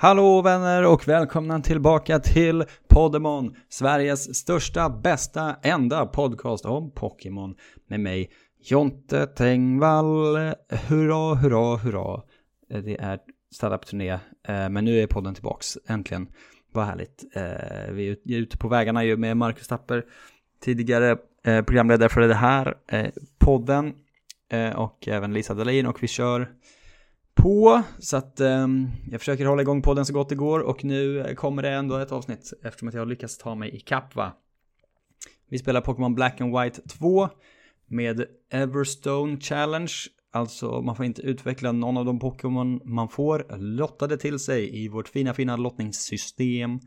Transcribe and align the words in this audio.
Hallå 0.00 0.42
vänner 0.42 0.86
och 0.86 1.08
välkomna 1.08 1.60
tillbaka 1.60 2.18
till 2.18 2.64
Podemon, 2.88 3.56
Sveriges 3.68 4.36
största, 4.36 4.90
bästa, 4.90 5.56
enda 5.62 6.06
podcast 6.06 6.64
om 6.64 6.90
Pokémon 6.90 7.54
med 7.86 8.00
mig, 8.00 8.30
Jonte 8.62 9.26
Tengvall. 9.26 10.36
Hurra, 10.88 11.34
hurra, 11.34 11.76
hurra. 11.76 12.22
Det 12.68 13.00
är 13.00 13.18
startup-turné, 13.54 14.10
eh, 14.48 14.68
men 14.68 14.84
nu 14.84 15.00
är 15.00 15.06
podden 15.06 15.34
tillbaks, 15.34 15.78
äntligen. 15.86 16.28
Vad 16.72 16.86
härligt. 16.86 17.24
Eh, 17.34 17.92
vi 17.92 18.10
är 18.10 18.36
ute 18.38 18.58
på 18.58 18.68
vägarna 18.68 19.04
ju 19.04 19.16
med 19.16 19.36
Marcus 19.36 19.68
Tapper, 19.68 20.04
tidigare 20.60 21.16
eh, 21.44 21.62
programledare 21.62 22.08
för 22.08 22.20
det 22.20 22.34
här 22.34 22.76
podden 23.38 23.94
och 24.74 25.08
även 25.08 25.32
Lisa 25.32 25.54
Dahlin 25.54 25.86
och 25.86 26.02
vi 26.02 26.08
kör 26.08 26.48
på. 27.42 27.82
Så 27.98 28.16
att 28.16 28.40
um, 28.40 28.90
jag 29.10 29.20
försöker 29.20 29.46
hålla 29.46 29.62
igång 29.62 29.82
podden 29.82 30.06
så 30.06 30.12
gott 30.12 30.28
det 30.28 30.34
går 30.34 30.60
och 30.60 30.84
nu 30.84 31.34
kommer 31.34 31.62
det 31.62 31.70
ändå 31.70 31.96
ett 31.96 32.12
avsnitt 32.12 32.52
eftersom 32.64 32.88
att 32.88 32.94
jag 32.94 33.00
har 33.00 33.06
lyckats 33.06 33.38
ta 33.38 33.54
mig 33.54 33.76
i 33.76 33.82
va. 34.14 34.32
Vi 35.48 35.58
spelar 35.58 35.80
Pokémon 35.80 36.14
Black 36.14 36.40
and 36.40 36.58
White 36.58 36.82
2 36.88 37.28
med 37.86 38.24
Everstone 38.50 39.40
Challenge. 39.40 39.92
Alltså 40.30 40.80
man 40.82 40.96
får 40.96 41.04
inte 41.04 41.22
utveckla 41.22 41.72
någon 41.72 41.96
av 41.96 42.04
de 42.04 42.18
Pokémon 42.18 42.80
man 42.84 43.08
får 43.08 43.56
lottade 43.58 44.16
till 44.16 44.38
sig 44.38 44.84
i 44.84 44.88
vårt 44.88 45.08
fina 45.08 45.34
fina 45.34 45.56
lottningssystem 45.56 46.80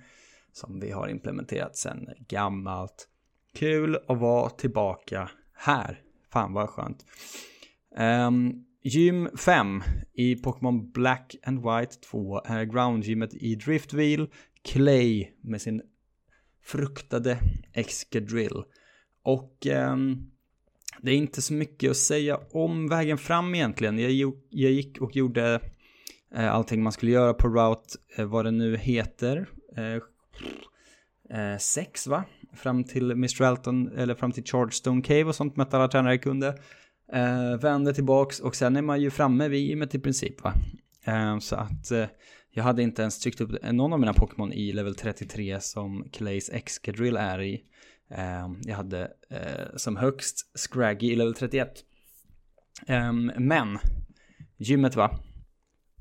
som 0.51 0.79
vi 0.79 0.91
har 0.91 1.07
implementerat 1.07 1.77
sedan 1.77 2.07
gammalt. 2.27 3.07
Kul 3.53 3.97
att 4.07 4.19
vara 4.19 4.49
tillbaka 4.49 5.29
här. 5.53 6.01
Fan 6.31 6.53
vad 6.53 6.69
skönt. 6.69 7.05
Um, 8.27 8.65
Gym 8.83 9.29
5 9.37 9.83
i 10.13 10.35
Pokémon 10.35 10.91
Black 10.91 11.35
and 11.43 11.59
White 11.59 11.95
2 12.11 12.41
är 12.45 12.63
groundgymmet 12.63 13.33
i 13.33 13.55
Driftville, 13.55 14.27
Clay 14.63 15.27
med 15.41 15.61
sin 15.61 15.81
fruktade 16.63 17.37
Excadrill. 17.73 18.63
Och 19.23 19.67
eh, 19.67 19.95
det 21.01 21.11
är 21.11 21.15
inte 21.15 21.41
så 21.41 21.53
mycket 21.53 21.91
att 21.91 21.97
säga 21.97 22.39
om 22.51 22.87
vägen 22.87 23.17
fram 23.17 23.55
egentligen. 23.55 23.99
Jag, 23.99 24.33
jag 24.49 24.71
gick 24.71 25.01
och 25.01 25.15
gjorde 25.15 25.59
eh, 26.35 26.53
allting 26.53 26.83
man 26.83 26.91
skulle 26.91 27.11
göra 27.11 27.33
på 27.33 27.47
Route, 27.47 27.97
eh, 28.17 28.25
vad 28.25 28.45
det 28.45 28.51
nu 28.51 28.77
heter. 28.77 29.49
6 31.59 32.07
eh, 32.07 32.13
eh, 32.13 32.17
va? 32.17 32.23
Fram 32.53 32.83
till 32.83 33.11
Mr. 33.11 33.41
Elton, 33.41 33.91
eller 33.97 34.15
fram 34.15 34.31
till 34.31 34.43
Chargestone 34.43 35.01
Cave 35.01 35.23
och 35.23 35.35
sånt 35.35 35.55
mötte 35.55 35.77
alla 35.77 35.87
tränare 35.87 36.17
kunde. 36.17 36.57
Eh, 37.13 37.59
vänder 37.59 37.93
tillbaks 37.93 38.39
och 38.39 38.55
sen 38.55 38.75
är 38.75 38.81
man 38.81 39.01
ju 39.01 39.09
framme 39.09 39.47
vid 39.47 39.67
gymmet 39.67 39.95
i 39.95 39.99
princip 39.99 40.43
va. 40.43 40.53
Eh, 41.05 41.39
så 41.39 41.55
att 41.55 41.91
eh, 41.91 42.05
jag 42.51 42.63
hade 42.63 42.83
inte 42.83 43.01
ens 43.01 43.19
tryckt 43.19 43.41
upp 43.41 43.51
någon 43.71 43.93
av 43.93 43.99
mina 43.99 44.13
Pokémon 44.13 44.53
i 44.53 44.73
level 44.73 44.95
33 44.95 45.61
som 45.61 46.09
Clays 46.11 46.49
Excadrill 46.49 47.17
är 47.17 47.41
i. 47.41 47.61
Eh, 48.11 48.49
jag 48.63 48.75
hade 48.75 49.11
eh, 49.29 49.75
som 49.75 49.97
högst 49.97 50.59
Scraggy 50.59 51.11
i 51.11 51.15
level 51.15 51.33
31. 51.33 51.69
Eh, 52.87 53.13
men, 53.37 53.79
gymmet 54.57 54.95
va. 54.95 55.19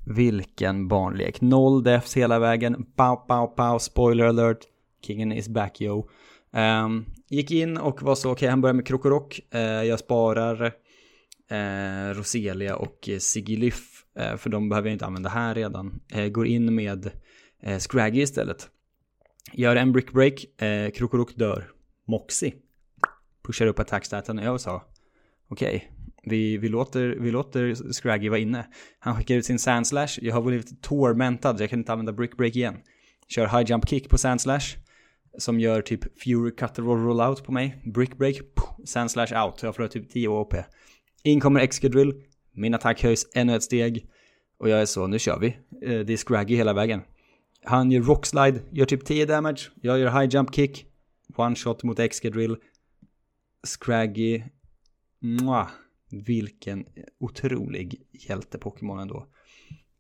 Vilken 0.07 0.89
barnlek. 0.89 1.41
Noll 1.41 1.83
defs 1.83 2.17
hela 2.17 2.39
vägen. 2.39 2.85
Pow, 2.97 3.17
pow, 3.17 3.47
pow. 3.47 3.79
Spoiler 3.79 4.25
alert. 4.25 4.59
Kingen 5.07 5.33
is 5.33 5.49
back 5.49 5.81
yo. 5.81 6.09
Um, 6.53 7.07
gick 7.29 7.51
in 7.51 7.77
och 7.77 8.03
var 8.03 8.15
så, 8.15 8.29
okej 8.29 8.33
okay, 8.33 8.49
han 8.49 8.61
börjar 8.61 8.75
med 8.75 8.87
Krokorock. 8.87 9.41
Uh, 9.55 9.61
jag 9.61 9.99
sparar 9.99 10.73
eh, 11.51 12.15
Roselia 12.15 12.77
och 12.77 13.09
eh, 13.09 13.19
Sigilyf, 13.19 14.05
eh, 14.19 14.37
för 14.37 14.51
de 14.51 14.69
behöver 14.69 14.89
jag 14.89 14.95
inte 14.95 15.07
använda 15.07 15.29
här 15.29 15.55
redan, 15.55 16.01
eh, 16.13 16.29
går 16.29 16.47
in 16.47 16.75
med 16.75 17.11
eh, 17.63 17.79
Scraggy 17.79 18.21
istället. 18.21 18.69
Gör 19.53 19.77
en 19.77 19.93
brick 19.93 20.13
break, 20.13 20.63
eh, 20.63 20.91
Krokorok 20.91 21.37
dör. 21.37 21.71
Moxie 22.07 22.55
pushar 23.47 23.67
upp 23.67 23.79
attackstaten 23.79 24.39
och 24.39 24.45
jag 24.45 24.61
sa 24.61 24.85
okej, 25.49 25.77
okay, 25.77 25.89
vi, 26.23 26.57
vi, 26.57 26.69
låter, 26.69 27.17
vi 27.21 27.31
låter 27.31 27.93
Scraggy 27.93 28.29
vara 28.29 28.39
inne. 28.39 28.67
Han 28.99 29.17
skickar 29.17 29.35
ut 29.35 29.47
sin 29.47 29.59
Sandslash, 29.59 30.19
jag 30.23 30.35
har 30.35 30.43
blivit 30.43 30.83
tormentad, 30.83 31.57
jag 31.61 31.71
kan 31.71 31.79
inte 31.79 31.93
använda 31.93 32.13
brick 32.13 32.37
break 32.37 32.57
igen. 32.57 32.77
Kör 33.29 33.47
high 33.47 33.71
jump 33.71 33.89
kick 33.89 34.09
på 34.09 34.19
Sandslash. 34.19 34.77
Som 35.39 35.61
gör 35.61 35.83
typ 35.83 36.21
Fury 36.23 36.51
Cutter 36.57 36.83
roll, 36.83 37.21
out 37.21 37.45
på 37.45 37.53
mig. 37.53 37.83
Brick 37.95 38.19
break, 38.19 38.37
Sandslash 38.85 39.45
out. 39.45 39.63
Jag 39.63 39.75
förlorar 39.75 39.91
typ 39.91 40.11
10 40.11 40.29
OP. 40.29 40.55
In 41.23 41.41
kommer 41.41 41.61
Excadrill, 41.61 42.23
min 42.53 42.75
attack 42.75 43.03
höjs 43.03 43.27
ännu 43.35 43.57
ett 43.57 43.63
steg 43.63 44.07
och 44.59 44.69
jag 44.69 44.81
är 44.81 44.87
så, 44.87 45.07
nu 45.07 45.19
kör 45.19 45.39
vi. 45.39 45.47
Eh, 45.83 46.01
det 46.01 46.13
är 46.13 46.17
Scraggy 46.17 46.57
hela 46.57 46.73
vägen. 46.73 47.01
Han 47.65 47.91
gör 47.91 48.03
rockslide, 48.03 48.61
gör 48.71 48.87
typ 48.87 49.05
10 49.05 49.27
damage, 49.27 49.71
jag 49.83 49.99
gör 49.99 50.21
high 50.21 50.35
jump 50.35 50.55
kick, 50.55 50.87
one 51.37 51.57
shot 51.57 51.83
mot 51.83 51.99
Excadrill. 51.99 52.57
Scraggy, 53.67 54.43
mwah, 55.21 55.69
vilken 56.11 56.85
otrolig 57.21 58.01
hjälte-Pokémon 58.13 58.99
ändå. 58.99 59.27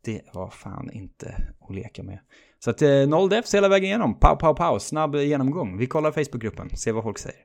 Det 0.04 0.22
var 0.34 0.50
fan 0.50 0.90
inte 0.92 1.34
att 1.60 1.74
leka 1.74 2.02
med. 2.02 2.18
Så 2.58 2.70
att 2.70 2.82
eh, 2.82 3.06
noll 3.08 3.28
defs 3.28 3.54
hela 3.54 3.68
vägen 3.68 3.86
igenom. 3.86 4.20
Pow, 4.20 4.36
pow, 4.36 4.54
pow. 4.54 4.78
Snabb 4.78 5.16
genomgång. 5.16 5.78
Vi 5.78 5.86
kollar 5.86 6.12
Facebookgruppen, 6.12 6.76
ser 6.76 6.92
vad 6.92 7.02
folk 7.02 7.18
säger. 7.18 7.40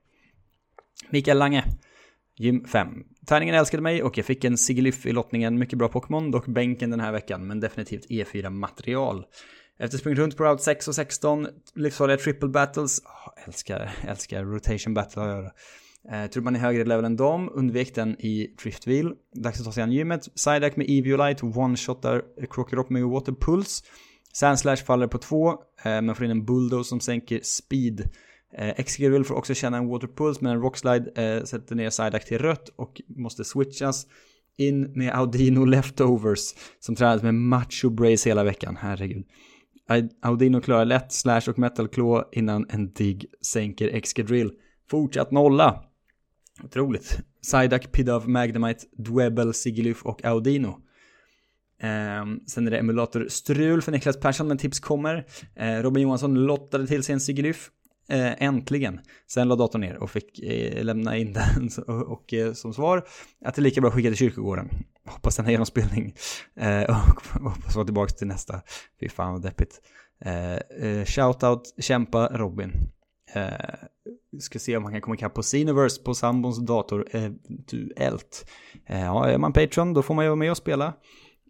Mikael 1.10 1.38
Lange. 1.38 1.64
Gym 2.38 2.66
5. 2.66 3.04
Tärningen 3.26 3.56
älskade 3.56 3.84
mig 3.84 4.04
och 4.04 4.18
jag 4.18 4.26
fick 4.26 4.44
en 4.44 4.58
Sigilyph 4.58 5.08
i 5.08 5.12
lottningen. 5.12 5.60
Mycket 5.60 5.80
bra 5.80 5.88
Pokémon, 5.88 6.32
dock 6.32 6.46
bänken 6.46 6.90
den 6.90 7.00
här 7.00 7.12
veckan, 7.12 7.48
men 7.48 7.60
definitivt 7.60 8.10
E4-material. 8.10 9.26
Efter 9.80 9.98
sprungit 9.98 10.20
runt 10.20 10.38
på 10.38 10.44
Route 10.44 10.64
6 10.64 10.88
och 10.88 10.96
16, 10.96 11.48
livsfarliga 11.76 12.18
triple 12.18 12.50
battles. 12.50 13.00
Oh, 13.00 13.48
älskar, 13.48 13.92
älskar 14.08 14.44
rotation 14.44 14.94
battle 14.94 15.22
att 15.22 15.28
göra. 15.28 15.52
Eh, 16.12 16.30
tror 16.30 16.44
man 16.44 16.56
är 16.56 16.60
högre 16.60 16.86
level 16.86 17.06
än 17.06 17.16
dem, 17.16 17.50
undvek 17.54 17.96
den 17.96 18.20
i 18.20 18.56
Driftville. 18.64 19.12
Dags 19.34 19.60
att 19.60 19.66
ta 19.66 19.72
sig 19.72 19.84
an 19.84 19.92
gymmet. 19.92 20.36
Psyduck 20.36 20.76
med 20.76 20.86
Eviolite, 20.90 21.46
one-shotar 21.46 22.22
Crocodop 22.50 22.90
med 22.90 23.04
Water 23.04 23.34
Pulse. 23.42 23.84
Sandslash 24.34 24.86
faller 24.86 25.08
på 25.08 25.18
2, 25.18 25.50
eh, 25.50 25.56
men 25.84 26.16
får 26.16 26.26
in 26.26 26.32
en 26.32 26.46
Bulldoze 26.46 26.90
som 26.90 27.00
sänker 27.00 27.40
speed 27.44 28.10
Eh, 28.58 28.70
Exegirul 28.80 29.24
får 29.24 29.36
också 29.36 29.54
känna 29.54 29.78
en 29.78 29.88
waterpulse 29.88 30.40
men 30.44 30.52
en 30.52 30.62
rockslide 30.62 31.12
eh, 31.16 31.44
sätter 31.44 31.76
ner 31.76 31.90
Psyduck 31.90 32.26
till 32.26 32.38
rött 32.38 32.70
och 32.76 33.02
måste 33.08 33.44
switchas. 33.44 34.08
In 34.58 34.92
med 34.96 35.14
Audino 35.14 35.66
Leftovers 35.66 36.54
som 36.80 36.96
tränades 36.96 37.24
med 37.24 37.34
Macho 37.34 37.90
Brace 37.90 38.30
hela 38.30 38.44
veckan, 38.44 38.78
herregud. 38.82 39.26
Audino 40.22 40.62
klarar 40.62 40.86
lätt 40.86 41.12
Slash 41.12 41.42
och 41.48 41.60
Metal 41.60 41.88
Claw 41.88 42.24
innan 42.32 42.66
en 42.70 42.94
Dig 42.94 43.26
sänker 43.42 43.88
Excadrill. 43.88 44.52
Fortsatt 44.90 45.32
nolla. 45.32 45.84
Otroligt. 46.64 47.20
Psyduck, 47.42 47.92
Pidove, 47.92 48.28
Magnemite, 48.28 48.86
Dwebel, 48.98 49.54
Sigelyf 49.54 50.06
och 50.06 50.26
Audino. 50.26 50.80
Um, 51.84 52.40
sen 52.48 52.68
är 52.68 52.72
det 52.72 52.78
emulator 52.78 53.28
strul 53.30 53.82
för 53.82 53.92
Niklas 53.92 54.20
Persson, 54.20 54.48
men 54.48 54.58
tips 54.58 54.80
kommer. 54.80 55.26
Uh, 55.62 55.84
Robin 55.84 56.04
Johansson 56.04 56.36
lottade 56.36 56.88
till 56.88 57.04
sig 57.04 57.14
en 57.14 57.20
Sigelyf. 57.20 57.72
Eh, 58.08 58.44
äntligen. 58.44 59.00
Sen 59.28 59.48
la 59.48 59.56
datorn 59.56 59.82
ner 59.82 59.98
och 59.98 60.12
fick 60.12 60.40
eh, 60.40 60.84
lämna 60.84 61.18
in 61.18 61.34
den 61.34 61.70
och, 61.88 62.12
och 62.12 62.34
eh, 62.34 62.54
som 62.54 62.74
svar 62.74 63.08
att 63.46 63.56
det 63.56 63.60
är 63.60 63.64
lika 63.64 63.82
bra 63.82 63.88
att 63.88 63.96
skicka 63.96 64.10
till 64.10 64.18
kyrkogården. 64.18 64.70
Hoppas 65.06 65.36
den 65.36 65.46
har 65.46 65.52
genomspelning. 65.52 66.16
Eh, 66.56 66.84
och 66.84 67.42
hoppas 67.42 67.76
vara 67.76 67.86
tillbaka 67.86 68.14
till 68.14 68.28
nästa. 68.28 68.62
Fy 69.00 69.10
fan 69.10 69.32
vad 69.32 69.42
deppigt. 69.42 69.82
Eh, 70.20 70.56
eh, 70.56 71.06
shoutout, 71.06 71.76
kämpa 71.80 72.28
Robin. 72.28 72.72
Eh, 73.34 73.76
ska 74.40 74.60
se 74.60 74.78
om 74.78 74.84
man 74.84 74.92
kan 74.92 75.02
komma 75.02 75.16
ikapp 75.16 75.34
på 75.34 75.44
Cineverse 75.44 76.04
på 76.04 76.14
sambons 76.14 76.66
dator 76.66 77.08
eventuellt. 77.12 78.50
Eh, 78.86 79.02
ja, 79.02 79.28
är 79.28 79.38
man 79.38 79.54
Patreon 79.54 79.94
då 79.94 80.02
får 80.02 80.14
man 80.14 80.26
ju 80.26 80.30
vara 80.30 80.36
med 80.36 80.52
och 80.52 80.58
spela 80.58 80.94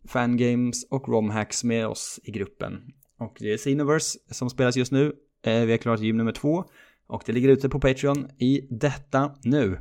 fangames 0.07 0.87
och 0.89 1.09
romhacks 1.09 1.63
med 1.63 1.87
oss 1.87 2.19
i 2.23 2.31
gruppen. 2.31 2.81
Och 3.19 3.37
det 3.39 3.53
är 3.53 3.57
Cineverse 3.57 4.19
som 4.31 4.49
spelas 4.49 4.75
just 4.75 4.91
nu 4.91 5.13
Eh, 5.45 5.65
vi 5.65 5.71
har 5.71 5.77
klarat 5.77 6.01
gym 6.01 6.17
nummer 6.17 6.31
två 6.31 6.63
och 7.07 7.23
det 7.25 7.31
ligger 7.31 7.49
ute 7.49 7.69
på 7.69 7.79
Patreon 7.79 8.27
i 8.37 8.67
detta 8.69 9.35
nu. 9.43 9.79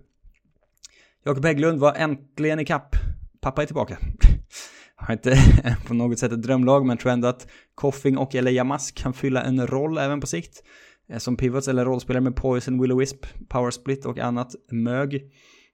Jakob 1.24 1.44
Hägglund 1.44 1.80
var 1.80 1.94
äntligen 1.94 2.60
i 2.60 2.64
kapp. 2.64 2.96
Pappa 3.40 3.62
är 3.62 3.66
tillbaka. 3.66 3.98
Har 4.96 5.12
inte 5.12 5.36
på 5.86 5.94
något 5.94 6.18
sätt 6.18 6.32
ett 6.32 6.42
drömlag, 6.42 6.86
men 6.86 6.96
tror 6.96 7.12
ändå 7.12 7.28
att 7.28 7.48
Koffing 7.74 8.18
och 8.18 8.34
eller 8.34 8.50
Yamas 8.50 8.92
kan 8.92 9.12
fylla 9.12 9.42
en 9.42 9.66
roll 9.66 9.98
även 9.98 10.20
på 10.20 10.26
sikt. 10.26 10.62
Eh, 11.08 11.18
som 11.18 11.36
pivots 11.36 11.68
eller 11.68 11.84
rollspelare 11.84 12.22
med 12.22 12.36
Poison, 12.36 12.82
Willow 12.82 12.98
Wisp, 12.98 13.26
Power 13.48 13.70
Split 13.70 14.06
och 14.06 14.18
annat 14.18 14.54
mög. 14.70 15.32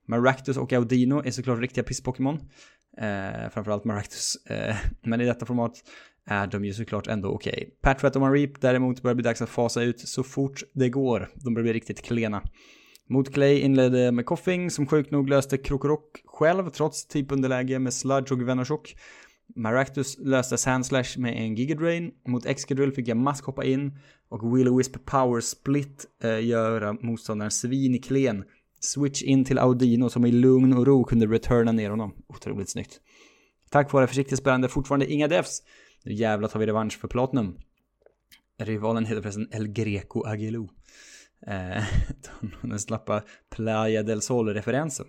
Maractus 0.08 0.56
och 0.56 0.72
Audino 0.72 1.22
är 1.24 1.30
såklart 1.30 1.60
riktiga 1.60 1.84
piss-Pokémon. 1.84 2.38
Eh, 2.98 3.50
framförallt 3.50 3.84
Maractus. 3.84 4.36
Eh, 4.46 4.76
men 5.02 5.20
i 5.20 5.24
detta 5.24 5.46
format 5.46 5.72
är 6.26 6.46
de 6.46 6.64
ju 6.64 6.72
såklart 6.72 7.06
ändå 7.06 7.28
okej. 7.28 7.52
Okay. 7.52 7.70
Patrat 7.82 8.16
och 8.16 8.32
Reap 8.32 8.60
däremot 8.60 9.02
börjar 9.02 9.14
bli 9.14 9.22
dags 9.22 9.42
att 9.42 9.48
fasa 9.48 9.82
ut 9.82 10.00
så 10.00 10.22
fort 10.22 10.62
det 10.72 10.88
går. 10.88 11.28
De 11.34 11.54
börjar 11.54 11.62
bli 11.62 11.72
riktigt 11.72 12.02
klena. 12.02 12.42
Mot 13.08 13.34
Clay 13.34 13.58
inledde 13.58 14.12
med 14.12 14.26
Coffing 14.26 14.70
som 14.70 14.86
sjukt 14.86 15.10
nog 15.10 15.28
löste 15.28 15.58
Krokorok 15.58 16.22
själv 16.24 16.70
trots 16.70 17.06
typunderläge 17.06 17.78
med 17.78 17.94
Sludge 17.94 18.32
och 18.32 18.48
Venoshock. 18.48 18.94
Maractus 19.56 20.18
löste 20.18 20.58
Sandslash 20.58 21.18
med 21.18 21.36
en 21.36 21.54
Gigadrain. 21.54 22.10
Mot 22.28 22.46
Excadrill 22.46 22.92
fick 22.92 23.08
jag 23.08 23.16
Mask 23.16 23.44
hoppa 23.44 23.64
in. 23.64 23.98
Och 24.28 24.56
Willow 24.56 24.76
Wisp 24.76 25.04
Power 25.04 25.40
Split 25.40 26.06
eh, 26.22 26.44
göra 26.44 26.92
motståndaren 26.92 27.50
svinklen. 27.50 28.44
Switch 28.80 29.22
in 29.22 29.44
till 29.44 29.58
Audino 29.58 30.08
som 30.08 30.26
i 30.26 30.32
lugn 30.32 30.72
och 30.72 30.86
ro 30.86 31.04
kunde 31.04 31.26
returna 31.26 31.72
ner 31.72 31.90
honom. 31.90 32.14
Otroligt 32.28 32.70
snyggt. 32.70 33.00
Tack 33.70 33.92
vare 33.92 34.06
försiktigt 34.06 34.38
spelande 34.38 34.68
fortfarande 34.68 35.12
inga 35.12 35.28
defs. 35.28 35.62
Nu 36.04 36.12
jävlar 36.12 36.48
tar 36.48 36.60
vi 36.60 36.66
revansch 36.66 36.98
för 36.98 37.08
Platinum. 37.08 37.58
Rivalen 38.58 39.06
heter 39.06 39.22
förresten 39.22 39.48
El 39.52 39.68
Greco 39.68 40.26
Aguilou. 40.26 40.68
Eh, 41.46 41.84
den 42.62 42.78
slappa 42.78 43.22
Playa 43.50 44.02
del 44.02 44.22
Sol-referensen. 44.22 45.06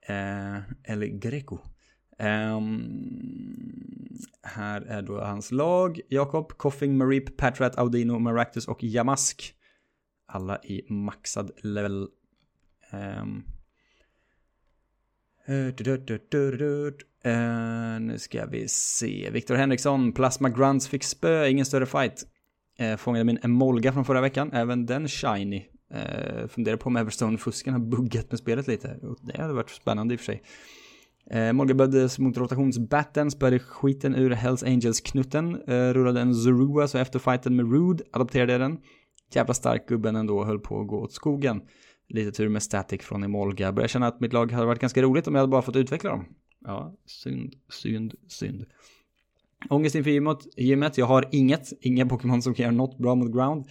Eh, 0.00 0.58
El 0.82 1.04
Greco. 1.06 1.58
Eh, 2.18 2.60
här 4.42 4.80
är 4.80 5.02
då 5.02 5.20
hans 5.20 5.52
lag. 5.52 6.00
Jakob, 6.08 6.52
Coffing, 6.52 6.96
Marip, 6.96 7.36
Patrat, 7.36 7.78
Audino, 7.78 8.18
Maractus 8.18 8.68
och 8.68 8.84
Jamask. 8.84 9.54
Alla 10.26 10.62
i 10.62 10.86
maxad 10.88 11.50
level. 11.62 12.08
Um, 12.92 13.44
Uh, 17.26 18.00
nu 18.00 18.18
ska 18.18 18.46
vi 18.46 18.68
se. 18.68 19.30
Viktor 19.30 19.54
Henriksson, 19.54 20.12
Plasma 20.12 20.48
Grunts 20.48 20.88
fick 20.88 21.04
spö, 21.04 21.48
ingen 21.48 21.66
större 21.66 21.86
fight. 21.86 22.24
Uh, 22.82 22.96
fångade 22.96 23.24
min 23.24 23.38
Emolga 23.42 23.92
från 23.92 24.04
förra 24.04 24.20
veckan, 24.20 24.52
även 24.52 24.86
den 24.86 25.08
shiny. 25.08 25.64
Uh, 25.94 26.46
funderar 26.48 26.76
på 26.76 26.86
om 26.86 26.96
Everstone-fusken 26.96 27.72
har 27.72 27.80
buggat 27.80 28.30
med 28.30 28.38
spelet 28.38 28.66
lite. 28.66 28.96
Det 29.22 29.40
hade 29.40 29.54
varit 29.54 29.70
spännande 29.70 30.14
i 30.14 30.16
och 30.16 30.20
för 30.20 30.24
sig. 30.24 30.42
Uh, 31.34 31.52
Molga 31.52 31.74
böddes 31.74 32.18
mot 32.18 32.36
rotationsbatten, 32.36 33.30
spöade 33.30 33.58
skiten 33.58 34.14
ur 34.14 34.30
Hells 34.30 34.62
Angels-knutten, 34.62 35.54
uh, 35.54 35.94
rullade 35.94 36.20
en 36.20 36.34
Zorua 36.34 36.88
så 36.88 36.98
efter 36.98 37.18
fighten 37.18 37.56
med 37.56 37.72
Rude 37.72 38.04
adopterade 38.12 38.58
den. 38.58 38.78
Jävla 39.34 39.54
stark 39.54 39.88
gubben 39.88 40.16
ändå, 40.16 40.44
höll 40.44 40.60
på 40.60 40.80
att 40.80 40.88
gå 40.88 40.96
åt 41.00 41.12
skogen. 41.12 41.60
Lite 42.08 42.32
tur 42.32 42.48
med 42.48 42.62
Static 42.62 43.02
från 43.02 43.24
Emolga. 43.24 43.72
Börjar 43.72 43.88
känna 43.88 44.06
att 44.06 44.20
mitt 44.20 44.32
lag 44.32 44.52
hade 44.52 44.66
varit 44.66 44.80
ganska 44.80 45.02
roligt 45.02 45.26
om 45.26 45.34
jag 45.34 45.40
hade 45.40 45.50
bara 45.50 45.62
fått 45.62 45.76
utveckla 45.76 46.10
dem. 46.10 46.24
Ja, 46.64 46.94
synd, 47.06 47.54
synd, 47.68 48.14
synd. 48.28 48.66
Ångest 49.70 49.94
inför 49.94 50.10
gymmet. 50.10 50.38
gymmet. 50.56 50.98
Jag 50.98 51.06
har 51.06 51.28
inget, 51.32 51.72
inga 51.80 52.06
Pokémon 52.06 52.42
som 52.42 52.54
kan 52.54 52.62
göra 52.62 52.74
något 52.74 52.98
bra 52.98 53.14
mot 53.14 53.32
ground. 53.32 53.66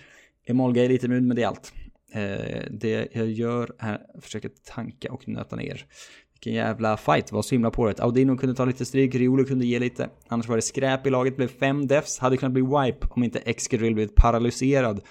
Emolga 0.46 0.86
är 0.86 0.90
lite 0.90 1.06
immun, 1.06 1.28
men 1.28 1.36
det 1.36 1.44
är 1.44 1.48
allt. 1.48 1.74
Eh, 2.12 2.72
det 2.72 3.08
jag 3.12 3.32
gör 3.32 3.76
är 3.80 4.02
att 4.16 4.24
försöka 4.24 4.50
tanka 4.64 5.12
och 5.12 5.28
nöta 5.28 5.56
ner. 5.56 5.86
Vilken 6.34 6.54
jävla 6.54 6.98
fight, 6.98 7.32
var 7.32 7.42
så 7.42 7.56
himla 7.56 7.72
på 7.72 7.88
det. 7.88 8.00
Audino 8.00 8.38
kunde 8.38 8.56
ta 8.56 8.66
lite 8.66 8.86
stryk, 8.86 9.16
Riolo 9.16 9.46
kunde 9.46 9.66
ge 9.66 9.80
lite. 9.80 10.10
Annars 10.28 10.48
var 10.48 10.56
det 10.56 10.62
skräp 10.62 11.08
i 11.08 11.10
laget, 11.10 11.36
blev 11.36 11.48
fem 11.48 11.88
defs. 11.88 12.20
Hade 12.20 12.38
kunnat 12.38 12.54
bli 12.54 12.62
wipe 12.62 13.08
om 13.10 13.24
inte 13.24 13.40
Excadrill 13.40 13.94
blivit 13.94 14.16
paralyserad. 14.16 15.02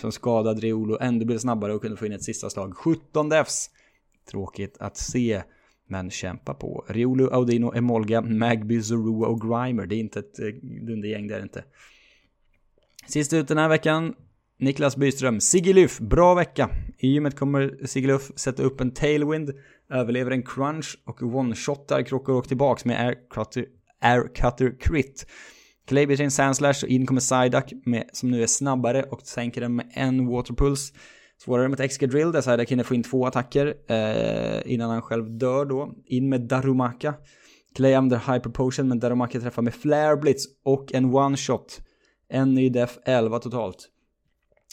Som 0.00 0.12
skadade 0.12 0.60
Riolo, 0.60 0.98
ändå 1.00 1.26
blev 1.26 1.38
snabbare 1.38 1.74
och 1.74 1.82
kunde 1.82 1.96
få 1.96 2.06
in 2.06 2.12
ett 2.12 2.24
sista 2.24 2.50
slag. 2.50 2.76
17 2.76 3.28
defs. 3.28 3.70
Tråkigt 4.30 4.76
att 4.80 4.96
se. 4.96 5.42
Men 5.88 6.10
kämpa 6.10 6.54
på. 6.54 6.84
Riolo, 6.88 7.30
Audino, 7.30 7.74
Emolga, 7.74 8.20
Magby, 8.20 8.82
Zorua 8.82 9.26
och 9.26 9.40
Grimer. 9.40 9.86
Det 9.86 9.94
är 9.94 10.00
inte 10.00 10.18
ett 10.18 10.38
eh, 10.38 10.46
dundergäng, 10.86 11.28
det 11.28 11.34
är 11.34 11.38
det 11.38 11.42
inte. 11.42 11.64
Sist 13.06 13.32
ut 13.32 13.48
den 13.48 13.58
här 13.58 13.68
veckan. 13.68 14.14
Niklas 14.60 14.96
Byström. 14.96 15.40
Sigiluf, 15.40 15.98
bra 15.98 16.34
vecka. 16.34 16.70
I 16.98 17.08
gymmet 17.08 17.36
kommer 17.36 17.86
Sigiluf 17.86 18.30
sätta 18.36 18.62
upp 18.62 18.80
en 18.80 18.90
tailwind, 18.90 19.50
överlever 19.90 20.30
en 20.30 20.42
crunch 20.42 20.98
och 21.04 21.22
one-shotar 21.22 22.02
Krokorok 22.02 22.48
tillbaks 22.48 22.84
med 22.84 23.06
air 23.06 23.16
cutter, 23.30 23.66
air 24.00 24.34
cutter 24.34 24.76
crit. 24.80 25.26
Clay 25.86 26.16
sin 26.16 26.30
sandslash 26.30 26.84
och 26.84 26.88
in 26.88 27.06
kommer 27.06 27.20
Psyduck 27.20 27.86
med, 27.86 28.04
som 28.12 28.30
nu 28.30 28.42
är 28.42 28.46
snabbare 28.46 29.02
och 29.02 29.20
sänker 29.22 29.60
den 29.60 29.76
med 29.76 29.90
en 29.94 30.26
waterpuls. 30.26 30.92
Svårare 31.38 31.68
mot 31.68 31.80
Excadrill 31.80 32.32
där 32.32 32.40
Psyduck 32.40 32.70
hinner 32.70 32.84
få 32.84 32.94
in 32.94 33.02
två 33.02 33.26
attacker 33.26 33.74
eh, 33.88 34.72
innan 34.72 34.90
han 34.90 35.02
själv 35.02 35.38
dör 35.38 35.64
då. 35.64 35.94
In 36.04 36.28
med 36.28 36.40
Darumaka. 36.40 37.14
Clay 37.74 37.94
under 37.94 38.16
Hyper 38.16 38.50
Potion 38.50 38.88
men 38.88 38.98
Darumaka 38.98 39.40
träffar 39.40 39.62
med 39.62 39.74
Flare 39.74 40.16
Blitz 40.16 40.44
och 40.64 40.94
en 40.94 41.14
one-shot. 41.14 41.80
En 42.28 42.54
ny 42.54 42.68
def, 42.70 42.98
11 43.04 43.38
totalt. 43.38 43.88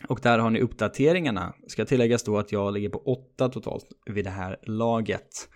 Och 0.07 0.19
där 0.23 0.39
har 0.39 0.49
ni 0.49 0.61
uppdateringarna. 0.61 1.53
Ska 1.67 1.85
tilläggas 1.85 2.23
då 2.23 2.37
att 2.37 2.51
jag 2.51 2.73
ligger 2.73 2.89
på 2.89 2.97
8 2.97 3.49
totalt 3.49 3.85
vid 4.05 4.25
det 4.25 4.31
här 4.31 4.59
laget. 4.63 5.49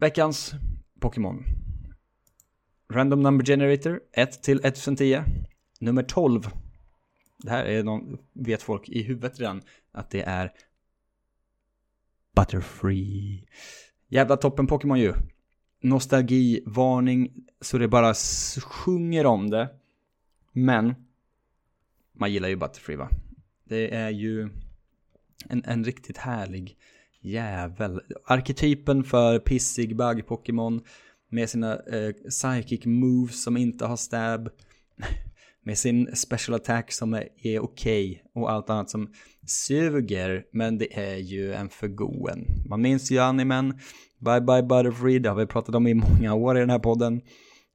Veckans 0.00 0.54
Pokémon. 1.00 1.44
Random 2.92 3.22
Number 3.22 3.44
Generator 3.44 4.00
1 4.12 4.42
till 4.42 4.60
1010. 4.64 5.22
Nummer 5.80 6.02
12. 6.02 6.48
Det 7.42 7.50
här 7.50 7.64
är 7.64 7.82
någon, 7.82 8.18
vet 8.32 8.62
folk 8.62 8.88
i 8.88 9.02
huvudet 9.02 9.40
redan 9.40 9.62
att 9.92 10.10
det 10.10 10.22
är 10.22 10.52
Butterfree. 12.36 13.46
Jävla 14.08 14.36
toppen 14.36 14.66
Pokémon 14.66 15.00
ju. 15.00 15.14
Nostalgivarning 15.80 17.46
så 17.60 17.78
det 17.78 17.88
bara 17.88 18.14
sjunger 18.62 19.26
om 19.26 19.50
det. 19.50 19.68
Men 20.52 20.94
man 22.12 22.32
gillar 22.32 22.48
ju 22.48 22.56
Butterfree 22.56 22.96
va? 22.96 23.08
Det 23.64 23.94
är 23.94 24.10
ju 24.10 24.48
en, 25.48 25.64
en 25.64 25.84
riktigt 25.84 26.18
härlig 26.18 26.76
jävel. 27.20 28.00
Arketypen 28.24 29.04
för 29.04 29.38
pissig 29.38 29.96
bug-Pokémon 29.96 30.84
med 31.28 31.50
sina 31.50 31.76
eh, 31.76 32.12
psychic 32.12 32.84
moves 32.84 33.42
som 33.42 33.56
inte 33.56 33.86
har 33.86 33.96
stab 33.96 34.50
med 35.64 35.78
sin 35.78 36.16
special 36.16 36.54
attack 36.54 36.92
som 36.92 37.14
är, 37.14 37.28
är 37.42 37.60
okej 37.60 38.10
okay, 38.10 38.42
och 38.42 38.50
allt 38.50 38.70
annat 38.70 38.90
som 38.90 39.12
suger. 39.46 40.44
Men 40.52 40.78
det 40.78 40.98
är 40.98 41.16
ju 41.16 41.52
en 41.52 41.68
förgoen. 41.68 42.46
Man 42.68 42.82
minns 42.82 43.10
ju 43.10 43.18
animen. 43.18 43.78
Bye 44.18 44.40
bye 44.40 44.62
Butterfree, 44.62 45.18
det 45.18 45.28
har 45.28 45.36
vi 45.36 45.46
pratat 45.46 45.74
om 45.74 45.86
i 45.86 45.94
många 45.94 46.34
år 46.34 46.56
i 46.56 46.60
den 46.60 46.70
här 46.70 46.78
podden. 46.78 47.20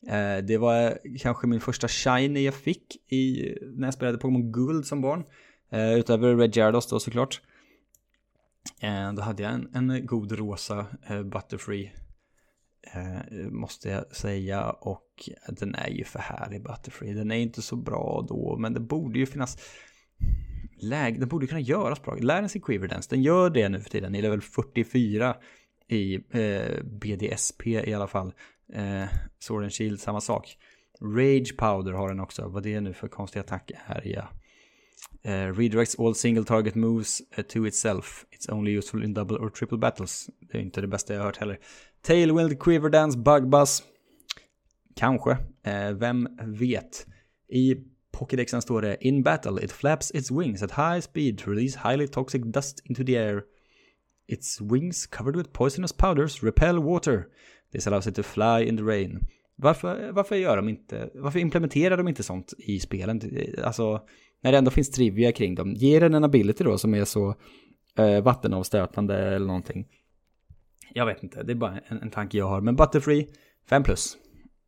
Eh, 0.07 0.45
det 0.47 0.57
var 0.57 0.99
kanske 1.19 1.47
min 1.47 1.59
första 1.59 1.87
shiny 1.87 2.39
jag 2.39 2.53
fick 2.53 3.11
i, 3.11 3.53
när 3.75 3.87
jag 3.87 3.93
spelade 3.93 4.17
Pokémon 4.17 4.51
Guld 4.51 4.85
som 4.85 5.01
barn. 5.01 5.23
Eh, 5.71 5.93
utöver 5.93 6.35
Red 6.35 6.55
Gyarados 6.55 6.89
då 6.89 6.99
såklart. 6.99 7.41
Eh, 8.79 9.13
då 9.13 9.21
hade 9.21 9.43
jag 9.43 9.53
en, 9.53 9.69
en 9.73 10.05
god 10.05 10.31
rosa 10.31 10.85
eh, 11.09 11.23
Butterfree. 11.23 11.91
Eh, 12.93 13.37
måste 13.49 13.89
jag 13.89 14.15
säga. 14.15 14.69
Och 14.69 15.29
den 15.47 15.75
är 15.75 15.89
ju 15.89 16.03
för 16.03 16.19
härlig 16.19 16.63
Butterfree. 16.63 17.13
Den 17.13 17.31
är 17.31 17.35
inte 17.35 17.61
så 17.61 17.75
bra 17.75 18.25
då. 18.29 18.57
Men 18.59 18.73
det 18.73 18.79
borde 18.79 19.19
ju 19.19 19.25
finnas 19.25 19.57
läge. 20.79 21.19
Den 21.19 21.29
borde 21.29 21.47
kunna 21.47 21.61
göras 21.61 22.01
bra. 22.01 22.15
Lär 22.15 22.41
den 22.41 22.49
sig 22.49 22.61
Quiver 22.61 23.01
Den 23.09 23.23
gör 23.23 23.49
det 23.49 23.69
nu 23.69 23.79
för 23.79 23.89
tiden 23.89 24.15
i 24.15 24.21
level 24.21 24.41
44 24.41 25.35
i 25.87 26.15
eh, 26.15 26.83
BDSP 26.83 27.67
i 27.67 27.93
alla 27.93 28.07
fall. 28.07 28.33
Eh, 28.73 29.05
Sword 29.39 29.63
and 29.63 29.73
Shield, 29.73 29.99
samma 29.99 30.21
sak. 30.21 30.57
Rage 31.01 31.57
Powder 31.57 31.91
har 31.91 32.07
den 32.07 32.19
också. 32.19 32.47
Vad 32.47 32.63
det 32.63 32.73
är 32.73 32.81
nu 32.81 32.93
för 32.93 33.07
konstig 33.07 33.39
attack 33.39 33.71
är 33.85 34.01
ja. 34.05 34.29
Uh, 35.25 35.53
redirects 35.53 35.99
all 35.99 36.15
single 36.15 36.43
target 36.43 36.75
moves 36.75 37.21
uh, 37.37 37.43
to 37.43 37.67
itself. 37.67 38.25
It's 38.31 38.53
only 38.53 38.71
useful 38.71 39.03
in 39.03 39.13
double 39.13 39.37
or 39.37 39.49
triple 39.49 39.77
battles. 39.77 40.29
Det 40.39 40.57
är 40.57 40.61
inte 40.61 40.81
det 40.81 40.87
bästa 40.87 41.13
jag 41.13 41.21
har 41.21 41.25
hört 41.25 41.37
heller. 41.37 41.59
Tailwind, 42.01 42.59
Quiverdance 42.59 43.17
Bugbuzz. 43.17 43.83
Kanske. 44.95 45.37
Eh, 45.63 45.91
vem 45.91 46.27
vet? 46.45 47.05
I 47.49 47.75
Pokédexen 48.11 48.61
står 48.61 48.81
det 48.81 48.97
In 49.01 49.23
battle 49.23 49.63
it 49.63 49.71
flaps 49.71 50.11
its 50.11 50.31
wings 50.31 50.63
at 50.63 50.71
high 50.71 51.01
speed 51.01 51.37
to 51.37 51.51
release 51.51 51.79
highly 51.83 52.07
toxic 52.07 52.41
dust 52.53 52.81
into 52.85 53.03
the 53.03 53.17
air. 53.17 53.41
Its 54.27 54.61
wings 54.61 55.07
covered 55.07 55.35
with 55.35 55.53
poisonous 55.53 55.93
powders 55.93 56.43
repel 56.43 56.79
water. 56.79 57.23
This 57.73 57.87
allows 57.87 58.07
it 58.07 58.15
to 58.15 58.23
fly 58.23 58.67
in 58.67 58.77
the 58.77 58.83
rain. 58.83 59.19
Varför, 59.55 60.11
varför 60.11 60.35
gör 60.35 60.55
de 60.55 60.69
inte, 60.69 61.09
varför 61.13 61.39
implementerar 61.39 61.97
de 61.97 62.07
inte 62.07 62.23
sånt 62.23 62.53
i 62.57 62.79
spelen? 62.79 63.21
Alltså, 63.63 64.01
när 64.41 64.51
det 64.51 64.57
ändå 64.57 64.71
finns 64.71 64.91
trivia 64.91 65.31
kring 65.31 65.55
dem. 65.55 65.73
Ge 65.73 65.99
den 65.99 66.13
en 66.13 66.23
ability 66.23 66.63
då 66.63 66.77
som 66.77 66.93
är 66.93 67.05
så 67.05 67.35
eh, 67.97 68.23
vattenavstötande 68.23 69.15
eller 69.15 69.47
någonting. 69.47 69.87
Jag 70.97 71.05
vet 71.05 71.23
inte, 71.23 71.43
det 71.43 71.53
är 71.53 71.55
bara 71.55 71.79
en, 71.87 72.01
en 72.01 72.09
tanke 72.09 72.37
jag 72.37 72.47
har. 72.47 72.61
Men 72.61 72.75
Butterfree, 72.75 73.27
5 73.69 73.83
plus. 73.83 74.17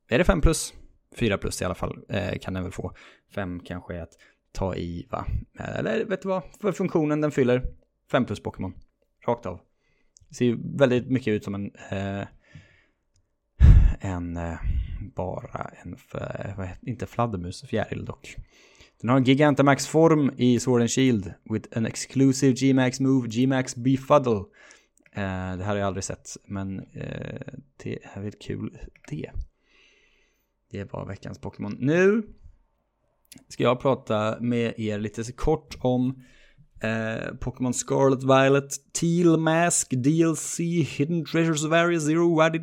Är 0.09 0.17
det 0.17 0.23
5 0.23 0.41
plus? 0.41 0.73
4 1.15 1.37
plus 1.37 1.61
i 1.61 1.65
alla 1.65 1.75
fall 1.75 1.97
eh, 2.09 2.39
kan 2.41 2.53
den 2.53 2.63
väl 2.63 2.71
få. 2.71 2.93
5 3.35 3.59
kanske 3.59 3.95
är 3.95 4.01
att 4.01 4.13
ta 4.51 4.75
i 4.75 5.07
va? 5.11 5.25
Eh, 5.59 5.79
eller 5.79 6.05
vet 6.05 6.21
du 6.21 6.27
vad? 6.27 6.43
För 6.61 6.71
funktionen 6.71 7.21
den 7.21 7.31
fyller 7.31 7.63
5 8.11 8.25
plus 8.25 8.43
Pokémon. 8.43 8.73
Rakt 9.27 9.45
av. 9.45 9.59
Det 10.29 10.35
ser 10.35 10.45
ju 10.45 10.57
väldigt 10.77 11.09
mycket 11.09 11.31
ut 11.31 11.43
som 11.43 11.55
en 11.55 11.71
eh, 11.91 12.27
en 13.99 14.37
eh, 14.37 14.57
bara 15.15 15.71
en, 15.83 15.97
för, 15.97 16.77
inte 16.81 17.05
fladdermus, 17.05 17.61
fjäril 17.61 18.05
dock. 18.05 18.35
Den 19.01 19.09
har 19.09 19.17
en 19.17 19.23
Gigantamax-form 19.23 20.31
i 20.37 20.59
Sword 20.59 20.81
and 20.81 20.91
Shield 20.91 21.33
with 21.49 21.77
an 21.77 21.85
exclusive 21.85 22.53
G-Max 22.53 22.99
move, 22.99 23.27
G-Max 23.27 23.75
Befuddle. 23.75 24.43
Eh, 25.11 25.57
det 25.57 25.63
här 25.63 25.65
har 25.65 25.75
jag 25.75 25.87
aldrig 25.87 26.03
sett, 26.03 26.37
men 26.45 26.79
eh, 26.79 27.53
det 27.83 27.99
är 28.03 28.21
väl 28.21 28.31
kul 28.31 28.77
det. 29.09 29.31
Det 30.71 30.93
var 30.93 31.05
veckans 31.05 31.39
Pokémon. 31.39 31.77
Nu 31.79 32.23
ska 33.47 33.63
jag 33.63 33.79
prata 33.79 34.37
med 34.39 34.73
er 34.79 34.99
lite 34.99 35.31
kort 35.31 35.77
om 35.79 36.23
eh, 36.81 37.35
Pokémon 37.39 37.73
Scarlet 37.73 38.23
Violet 38.23 38.71
Teal 38.93 39.39
Mask 39.39 39.89
DLC 39.89 40.59
Hidden 40.59 41.25
Treasures 41.25 41.65
of 41.65 41.71
Area 41.71 41.99
Zero 41.99 42.35
Waddy 42.35 42.59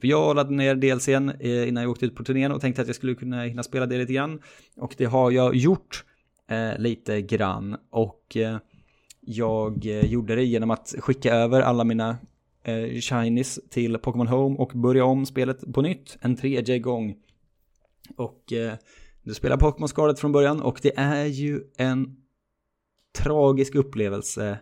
För 0.00 0.08
jag 0.08 0.36
laddade 0.36 0.56
ner 0.56 0.74
DLCn 0.74 1.30
eh, 1.40 1.68
innan 1.68 1.82
jag 1.82 1.90
åkte 1.90 2.06
ut 2.06 2.14
på 2.14 2.24
turnén 2.24 2.52
och 2.52 2.60
tänkte 2.60 2.82
att 2.82 2.88
jag 2.88 2.96
skulle 2.96 3.14
kunna 3.14 3.42
hinna 3.42 3.62
spela 3.62 3.86
det 3.86 3.98
lite 3.98 4.12
grann. 4.12 4.40
Och 4.76 4.94
det 4.98 5.04
har 5.04 5.30
jag 5.30 5.56
gjort 5.56 6.04
eh, 6.48 6.78
lite 6.78 7.22
grann. 7.22 7.76
Och 7.90 8.36
eh, 8.36 8.58
jag 9.30 9.86
eh, 9.86 10.04
gjorde 10.04 10.34
det 10.34 10.44
genom 10.44 10.70
att 10.70 10.94
skicka 10.98 11.34
över 11.34 11.60
alla 11.60 11.84
mina 11.84 12.16
eh, 12.64 13.00
shinies 13.00 13.60
till 13.70 13.98
Pokémon 13.98 14.26
Home 14.26 14.56
och 14.56 14.72
börja 14.74 15.04
om 15.04 15.26
spelet 15.26 15.72
på 15.72 15.82
nytt 15.82 16.16
en 16.20 16.36
tredje 16.36 16.78
gång. 16.78 17.16
Och 18.16 18.52
eh, 18.52 18.72
du 19.22 19.34
spelar 19.34 19.56
Pokémon 19.56 19.88
Scarlet 19.88 20.18
från 20.18 20.32
början 20.32 20.62
och 20.62 20.78
det 20.82 20.92
är 20.96 21.24
ju 21.24 21.60
en 21.76 22.16
tragisk 23.18 23.74
upplevelse 23.74 24.58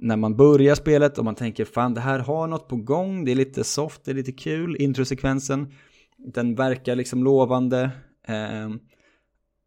när 0.00 0.16
man 0.16 0.36
börjar 0.36 0.74
spelet 0.74 1.18
och 1.18 1.24
man 1.24 1.34
tänker 1.34 1.64
fan 1.64 1.94
det 1.94 2.00
här 2.00 2.18
har 2.18 2.46
något 2.46 2.68
på 2.68 2.76
gång, 2.76 3.24
det 3.24 3.30
är 3.30 3.36
lite 3.36 3.64
soft, 3.64 4.04
det 4.04 4.10
är 4.10 4.14
lite 4.14 4.32
kul, 4.32 4.76
introsekvensen, 4.76 5.72
den 6.16 6.54
verkar 6.54 6.96
liksom 6.96 7.24
lovande. 7.24 7.90
Eh, 8.28 8.70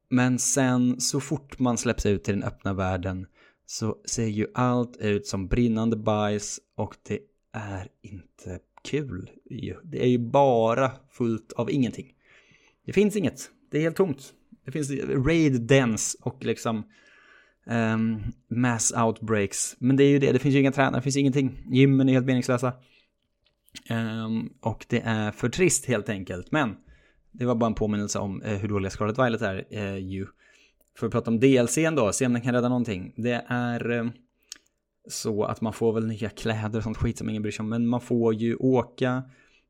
men 0.09 0.39
sen 0.39 1.01
så 1.01 1.19
fort 1.19 1.59
man 1.59 1.77
släpps 1.77 2.05
ut 2.05 2.29
i 2.29 2.31
den 2.31 2.43
öppna 2.43 2.73
världen 2.73 3.27
så 3.69 3.97
ser 4.05 4.27
ju 4.27 4.47
allt 4.53 4.97
ut 4.97 5.27
som 5.27 5.47
brinnande 5.47 5.95
bajs 5.95 6.59
och 6.75 6.95
det 7.07 7.19
är 7.53 7.87
inte 8.01 8.59
kul. 8.83 9.29
Det 9.83 10.03
är 10.03 10.07
ju 10.07 10.19
bara 10.19 10.91
fullt 11.11 11.53
av 11.53 11.71
ingenting. 11.71 12.13
Det 12.85 12.93
finns 12.93 13.15
inget. 13.15 13.51
Det 13.71 13.77
är 13.77 13.81
helt 13.81 13.95
tomt. 13.95 14.33
Det 14.65 14.71
finns 14.71 14.91
raid 15.25 15.61
dance 15.61 16.17
och 16.21 16.45
liksom 16.45 16.83
um, 17.65 18.23
mass 18.47 18.93
outbreaks. 18.97 19.75
Men 19.79 19.95
det 19.95 20.03
är 20.03 20.09
ju 20.09 20.19
det, 20.19 20.31
det 20.31 20.39
finns 20.39 20.55
ju 20.55 20.59
inga 20.59 20.71
tränare, 20.71 20.95
det 20.95 21.01
finns 21.01 21.17
ingenting. 21.17 21.63
Gymmen 21.71 22.09
är 22.09 22.13
helt 22.13 22.25
meningslösa. 22.25 22.73
Um, 23.89 24.53
och 24.61 24.85
det 24.89 25.01
är 25.05 25.31
för 25.31 25.49
trist 25.49 25.85
helt 25.85 26.09
enkelt. 26.09 26.51
Men 26.51 26.75
det 27.31 27.45
var 27.45 27.55
bara 27.55 27.67
en 27.67 27.73
påminnelse 27.73 28.19
om 28.19 28.41
uh, 28.41 28.49
hur 28.49 28.67
dåliga 28.67 28.89
Scarlet 28.89 29.19
Violet 29.19 29.41
är 29.41 29.65
uh, 29.73 29.97
ju. 29.97 30.27
För 30.99 31.05
att 31.05 31.11
prata 31.11 31.31
om 31.31 31.39
DLCn 31.39 31.95
då, 31.95 32.11
se 32.11 32.25
om 32.25 32.33
den 32.33 32.41
kan 32.41 32.53
rädda 32.53 32.69
någonting. 32.69 33.13
Det 33.17 33.45
är 33.47 33.91
eh, 33.91 34.05
så 35.07 35.43
att 35.43 35.61
man 35.61 35.73
får 35.73 35.93
väl 35.93 36.07
nya 36.07 36.29
kläder 36.29 36.77
och 36.77 36.83
sånt 36.83 36.97
skit 36.97 37.17
som 37.17 37.29
ingen 37.29 37.41
bryr 37.41 37.51
sig 37.51 37.63
om. 37.63 37.69
Men 37.69 37.87
man 37.87 38.01
får 38.01 38.33
ju 38.33 38.55
åka 38.55 39.23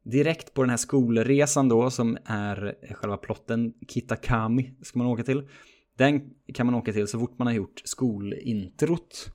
direkt 0.03 0.53
på 0.53 0.61
den 0.61 0.69
här 0.69 0.77
skolresan 0.77 1.69
då 1.69 1.89
som 1.89 2.17
är 2.25 2.75
själva 2.93 3.17
plotten 3.17 3.73
Kitakami 3.87 4.73
ska 4.81 4.99
man 4.99 5.07
åka 5.07 5.23
till. 5.23 5.49
Den 5.97 6.21
kan 6.53 6.65
man 6.65 6.75
åka 6.75 6.93
till 6.93 7.07
så 7.07 7.19
fort 7.19 7.37
man 7.37 7.47
har 7.47 7.53
gjort 7.53 7.81
skolintrot 7.85 9.31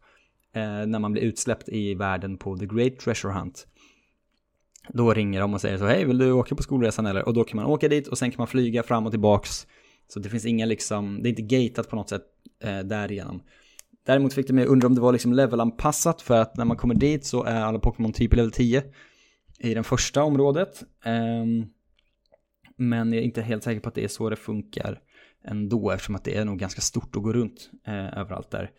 eh, 0.54 0.86
när 0.86 0.98
man 0.98 1.12
blir 1.12 1.22
utsläppt 1.22 1.68
i 1.68 1.94
världen 1.94 2.36
på 2.36 2.56
The 2.56 2.66
Great 2.66 2.98
Treasure 2.98 3.32
Hunt. 3.32 3.66
Då 4.88 5.14
ringer 5.14 5.40
de 5.40 5.54
och 5.54 5.60
säger 5.60 5.78
så 5.78 5.86
hej 5.86 6.04
vill 6.04 6.18
du 6.18 6.32
åka 6.32 6.54
på 6.54 6.62
skolresan 6.62 7.06
eller? 7.06 7.28
Och 7.28 7.34
då 7.34 7.44
kan 7.44 7.56
man 7.56 7.66
åka 7.66 7.88
dit 7.88 8.08
och 8.08 8.18
sen 8.18 8.30
kan 8.30 8.38
man 8.38 8.46
flyga 8.46 8.82
fram 8.82 9.06
och 9.06 9.12
tillbaks. 9.12 9.66
Så 10.12 10.20
det 10.20 10.28
finns 10.28 10.46
inga 10.46 10.66
liksom, 10.66 11.22
det 11.22 11.28
är 11.28 11.30
inte 11.30 11.42
gatat 11.42 11.88
på 11.88 11.96
något 11.96 12.08
sätt 12.08 12.22
eh, 12.64 12.78
därigenom. 12.78 13.42
Däremot 14.06 14.34
fick 14.34 14.46
det 14.46 14.52
mig 14.52 14.66
undra 14.66 14.86
om 14.88 14.94
det 14.94 15.00
var 15.00 15.12
liksom 15.12 15.32
levelanpassat 15.32 16.22
för 16.22 16.40
att 16.40 16.56
när 16.56 16.64
man 16.64 16.76
kommer 16.76 16.94
dit 16.94 17.24
så 17.24 17.44
är 17.44 17.60
alla 17.60 17.78
Pokémon 17.78 18.12
typ 18.12 18.34
level 18.34 18.52
10 18.52 18.82
i 19.58 19.74
det 19.74 19.82
första 19.82 20.22
området. 20.22 20.82
Um, 21.04 21.66
men 22.76 23.12
jag 23.12 23.20
är 23.20 23.24
inte 23.24 23.42
helt 23.42 23.64
säker 23.64 23.80
på 23.80 23.88
att 23.88 23.94
det 23.94 24.04
är 24.04 24.08
så 24.08 24.30
det 24.30 24.36
funkar 24.36 25.00
ändå 25.44 25.90
eftersom 25.90 26.14
att 26.14 26.24
det 26.24 26.36
är 26.36 26.44
nog 26.44 26.58
ganska 26.58 26.80
stort 26.80 27.16
att 27.16 27.22
gå 27.22 27.32
runt 27.32 27.70
eh, 27.86 28.18
överallt 28.18 28.50
där. 28.50 28.70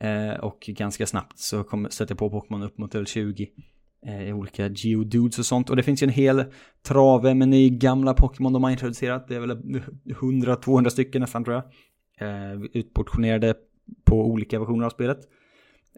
Eh, 0.00 0.40
och 0.40 0.60
ganska 0.60 1.06
snabbt 1.06 1.38
så 1.38 1.64
kom, 1.64 1.88
sätter 1.90 2.12
jag 2.12 2.18
på 2.18 2.30
Pokémon 2.30 2.62
upp 2.62 2.78
mot 2.78 2.94
level 2.94 3.06
20 3.06 3.50
eh, 4.06 4.28
i 4.28 4.32
olika 4.32 4.68
geodudes 4.68 5.38
och 5.38 5.46
sånt. 5.46 5.70
Och 5.70 5.76
det 5.76 5.82
finns 5.82 6.02
ju 6.02 6.04
en 6.04 6.10
hel 6.10 6.44
trave 6.82 7.34
med 7.34 7.48
ny 7.48 7.70
gamla 7.70 8.14
Pokémon 8.14 8.52
de 8.52 8.64
har 8.64 8.70
introducerat. 8.70 9.28
Det 9.28 9.36
är 9.36 9.40
väl 9.40 9.50
100-200 9.50 10.88
stycken 10.88 11.20
nästan 11.20 11.44
tror 11.44 11.56
jag. 11.56 11.64
Eh, 12.28 12.60
utportionerade 12.72 13.54
på 14.04 14.26
olika 14.26 14.58
versioner 14.58 14.86
av 14.86 14.90
spelet. 14.90 15.18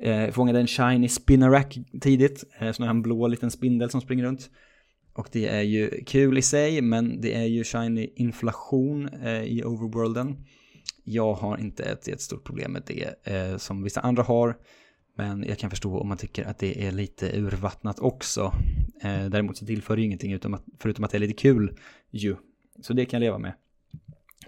Eh, 0.00 0.30
fångade 0.30 0.60
en 0.60 0.66
shiny 0.66 1.08
spinnerack 1.08 1.78
tidigt, 2.00 2.44
eh, 2.58 2.72
nu 2.78 2.86
har 2.86 2.90
en 2.90 3.02
blå 3.02 3.26
liten 3.26 3.50
spindel 3.50 3.90
som 3.90 4.00
springer 4.00 4.24
runt. 4.24 4.50
Och 5.14 5.28
det 5.32 5.46
är 5.46 5.62
ju 5.62 6.04
kul 6.06 6.38
i 6.38 6.42
sig, 6.42 6.82
men 6.82 7.20
det 7.20 7.34
är 7.34 7.44
ju 7.44 7.64
shiny 7.64 8.12
inflation 8.16 9.08
eh, 9.08 9.42
i 9.42 9.62
overworlden. 9.64 10.36
Jag 11.04 11.34
har 11.34 11.58
inte 11.58 11.82
ett 11.82 12.08
jättestort 12.08 12.44
problem 12.44 12.72
med 12.72 12.82
det 12.86 13.32
eh, 13.32 13.56
som 13.56 13.82
vissa 13.82 14.00
andra 14.00 14.22
har. 14.22 14.56
Men 15.16 15.44
jag 15.48 15.58
kan 15.58 15.70
förstå 15.70 15.98
om 15.98 16.08
man 16.08 16.16
tycker 16.16 16.44
att 16.44 16.58
det 16.58 16.86
är 16.86 16.92
lite 16.92 17.38
urvattnat 17.38 17.98
också. 17.98 18.52
Eh, 19.02 19.24
däremot 19.24 19.56
så 19.56 19.66
tillför 19.66 19.96
det 19.96 20.00
ju 20.00 20.06
ingenting 20.06 20.32
utom 20.32 20.54
att, 20.54 20.64
förutom 20.78 21.04
att 21.04 21.10
det 21.10 21.18
är 21.18 21.20
lite 21.20 21.42
kul 21.42 21.78
ju. 22.10 22.36
Så 22.82 22.92
det 22.92 23.04
kan 23.04 23.16
jag 23.16 23.26
leva 23.26 23.38
med. 23.38 23.52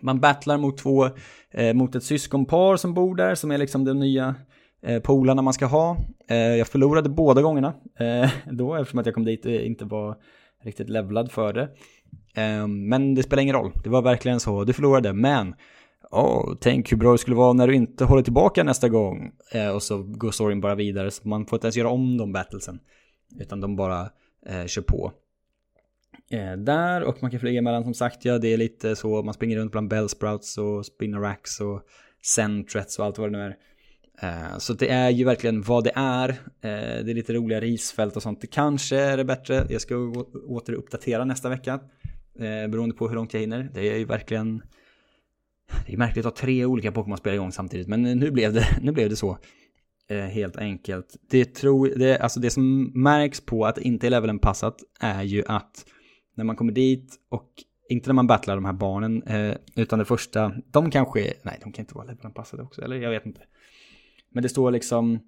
Man 0.00 0.20
battlar 0.20 0.58
mot 0.58 0.78
två, 0.78 1.11
eh, 1.50 1.75
mot 1.75 1.94
ett 1.94 2.04
syskonpar 2.04 2.76
som 2.76 2.94
bor 2.94 3.14
där 3.14 3.35
som 3.35 3.50
är 3.50 3.58
liksom 3.58 3.85
de 3.85 3.99
nya 3.99 4.35
eh, 4.82 5.02
polarna 5.02 5.42
man 5.42 5.54
ska 5.54 5.66
ha. 5.66 5.96
Eh, 6.28 6.37
jag 6.37 6.68
förlorade 6.68 7.08
båda 7.08 7.42
gångerna 7.42 7.75
eh, 7.99 8.30
då 8.52 8.75
eftersom 8.75 8.99
att 8.99 9.06
jag 9.06 9.14
kom 9.14 9.25
dit 9.25 9.46
och 9.46 9.52
inte 9.52 9.85
var 9.85 10.16
riktigt 10.62 10.88
levlad 10.88 11.32
för 11.32 11.52
det. 11.52 11.68
Eh, 12.37 12.66
men 12.66 13.14
det 13.14 13.23
spelar 13.23 13.42
ingen 13.42 13.56
roll, 13.56 13.73
det 13.85 13.90
var 13.90 14.02
verkligen 14.02 14.40
så, 14.40 14.64
du 14.64 14.73
förlorade, 14.73 15.12
men 15.12 15.54
oh, 16.11 16.57
tänk 16.61 16.93
hur 16.93 16.97
bra 16.97 17.13
det 17.13 17.19
skulle 17.19 17.37
vara 17.37 17.53
när 17.53 17.67
du 17.67 17.75
inte 17.75 18.05
håller 18.05 18.23
tillbaka 18.23 18.65
nästa 18.65 18.89
gång. 18.89 19.33
Eh, 19.53 19.69
och 19.69 19.83
så 19.83 20.03
går 20.03 20.31
storyn 20.31 20.61
bara 20.61 20.75
vidare, 20.75 21.11
så 21.11 21.29
man 21.29 21.47
får 21.47 21.57
inte 21.57 21.67
ens 21.67 21.77
göra 21.77 21.89
om 21.89 22.17
de 22.19 22.33
battlesen. 22.33 22.81
Utan 23.41 23.61
de 23.61 23.77
bara 23.77 24.11
eh, 24.47 24.67
kör 24.67 24.83
på. 24.83 25.13
Eh, 26.31 26.53
där 26.53 27.03
och 27.03 27.23
man 27.23 27.31
kan 27.31 27.41
flyga 27.41 27.59
emellan 27.59 27.85
som 27.85 27.95
sagt, 27.95 28.25
ja 28.25 28.39
det 28.39 28.49
är 28.49 28.57
lite 28.57 28.97
så, 28.97 29.23
man 29.23 29.35
springer 29.35 29.57
runt 29.57 29.73
bland 29.73 29.89
Bellsprouts 29.89 30.59
och 30.59 30.87
spinneracks 30.87 31.61
och 31.61 31.83
Centrets 32.25 32.99
och 32.99 33.05
allt 33.05 33.19
vad 33.19 33.33
det 33.33 33.39
nu 33.39 33.45
är. 33.45 33.57
Eh, 34.23 34.59
så 34.59 34.73
det 34.73 34.91
är 34.91 35.11
ju 35.11 35.25
verkligen 35.25 35.63
vad 35.63 35.85
det 35.85 35.93
är. 35.95 36.29
Eh, 36.29 37.05
det 37.05 37.11
är 37.11 37.15
lite 37.15 37.33
roliga 37.33 37.61
risfält 37.61 38.17
och 38.17 38.23
sånt. 38.23 38.41
Det 38.41 38.47
kanske 38.47 38.97
är 38.97 39.17
det 39.17 39.25
bättre. 39.25 39.67
Jag 39.69 39.81
ska 39.81 39.97
återuppdatera 40.49 41.25
nästa 41.25 41.49
vecka. 41.49 41.81
Eh, 42.39 42.69
beroende 42.71 42.95
på 42.95 43.09
hur 43.09 43.15
långt 43.15 43.35
jag 43.35 43.41
hinner. 43.41 43.71
Det 43.75 43.89
är 43.89 43.99
ju 43.99 44.05
verkligen... 44.05 44.63
Det 45.87 45.92
är 45.92 45.96
märkligt 45.96 46.26
att 46.26 46.38
ha 46.38 46.40
tre 46.40 46.64
olika 46.64 46.92
Pokémon-spel 46.92 47.35
igång 47.35 47.52
samtidigt. 47.52 47.88
Men 47.88 48.02
nu 48.02 48.30
blev 48.30 48.52
det, 48.52 48.66
nu 48.80 48.92
blev 48.92 49.11
det 49.11 49.16
så. 49.16 49.38
Eh, 50.08 50.18
helt 50.18 50.56
enkelt. 50.56 51.16
Det, 51.30 51.44
tror, 51.44 51.92
det, 51.96 52.18
alltså 52.18 52.40
det 52.40 52.50
som 52.50 52.92
märks 53.02 53.40
på 53.40 53.66
att 53.66 53.78
inte 53.78 54.06
är 54.06 54.11
levelanpassat 54.11 54.76
är 55.00 55.23
ju 55.23 55.44
att 55.46 55.87
när 56.35 56.44
man 56.44 56.56
kommer 56.56 56.73
dit 56.73 57.14
och 57.28 57.50
inte 57.88 58.08
när 58.08 58.14
man 58.14 58.26
battlar 58.26 58.54
de 58.54 58.64
här 58.64 58.73
barnen, 58.73 59.23
eh, 59.23 59.54
utan 59.76 59.99
det 59.99 60.04
första, 60.04 60.52
de 60.70 60.90
kanske, 60.90 61.35
nej 61.42 61.58
de 61.62 61.73
kan 61.73 61.82
inte 61.82 61.94
vara 61.94 62.06
levelanpassade 62.06 62.62
också, 62.62 62.82
eller 62.82 62.96
jag 62.96 63.11
vet 63.11 63.26
inte. 63.26 63.40
Men 64.30 64.42
det 64.42 64.49
står 64.49 64.70
liksom 64.70 65.20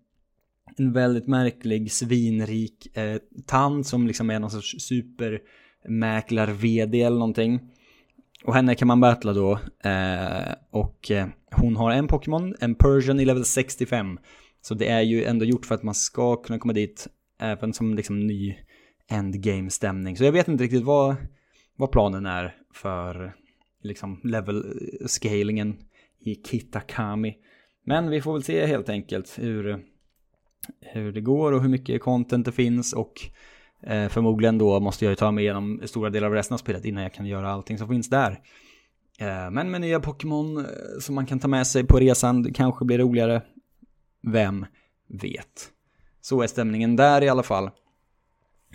en 0.77 0.93
väldigt 0.93 1.27
märklig, 1.27 1.93
svinrik 1.93 2.97
eh, 2.97 3.19
tant 3.47 3.87
som 3.87 4.07
liksom 4.07 4.31
är 4.31 4.39
någon 4.39 4.51
sorts 4.51 4.77
supermäklar-vd 4.79 7.03
eller 7.03 7.19
någonting. 7.19 7.61
Och 8.45 8.55
henne 8.55 8.75
kan 8.75 8.89
man 8.89 9.01
battla 9.01 9.33
då. 9.33 9.53
Eh, 9.85 10.55
och 10.71 11.11
eh, 11.11 11.27
hon 11.51 11.77
har 11.77 11.91
en 11.91 12.09
Pokémon, 12.09 12.55
en 12.61 12.75
Persian 12.75 13.21
i 13.21 13.25
level 13.25 13.45
65. 13.45 14.19
Så 14.61 14.75
det 14.75 14.89
är 14.89 15.01
ju 15.01 15.25
ändå 15.25 15.45
gjort 15.45 15.67
för 15.67 15.75
att 15.75 15.83
man 15.83 15.95
ska 15.95 16.37
kunna 16.37 16.59
komma 16.59 16.73
dit 16.73 17.09
även 17.41 17.73
som 17.73 17.95
liksom 17.95 18.27
ny 18.27 18.57
endgame-stämning. 19.11 20.17
Så 20.17 20.25
jag 20.25 20.33
vet 20.33 20.49
inte 20.49 20.65
riktigt 20.65 20.85
vad, 20.85 21.17
vad 21.77 21.93
planen 21.93 22.27
är 22.27 22.55
för 22.75 23.35
liksom 23.83 24.21
level-scalingen 24.25 25.77
i 26.21 26.35
Kitakami. 26.35 27.37
Men 27.85 28.11
vi 28.11 28.21
får 28.21 28.33
väl 28.33 28.43
se 28.43 28.67
helt 28.67 28.89
enkelt 28.89 29.39
hur, 29.39 29.85
hur 30.81 31.13
det 31.13 31.21
går 31.21 31.53
och 31.53 31.63
hur 31.63 31.69
mycket 31.69 32.03
content 32.03 32.47
det 32.47 32.53
finns 32.53 32.93
och 32.93 33.15
eh, 33.83 34.09
förmodligen 34.09 34.59
då 34.59 34.81
måste 34.81 35.05
jag 35.05 35.13
ju 35.13 35.17
ta 35.17 35.31
mig 35.31 35.45
igenom 35.45 35.81
stora 35.85 36.11
delar 36.11 36.27
av 36.27 36.35
resten 36.35 36.55
av 36.55 36.59
spelet 36.59 36.85
innan 36.85 37.03
jag 37.03 37.15
kan 37.15 37.27
göra 37.27 37.51
allting 37.51 37.79
som 37.79 37.89
finns 37.89 38.11
där. 38.11 38.41
Eh, 39.19 39.51
men 39.51 39.71
med 39.71 39.81
nya 39.81 40.01
Pokémon 40.01 40.57
eh, 40.57 40.65
som 41.01 41.15
man 41.15 41.27
kan 41.27 41.39
ta 41.39 41.49
med 41.49 41.67
sig 41.67 41.85
på 41.85 41.99
resan 41.99 42.43
det 42.43 42.53
kanske 42.53 42.85
blir 42.85 42.99
roligare. 42.99 43.43
Vem 44.23 44.67
vet? 45.09 45.71
Så 46.21 46.43
är 46.43 46.47
stämningen 46.47 46.97
där 46.97 47.23
i 47.23 47.29
alla 47.29 47.43
fall. 47.43 47.71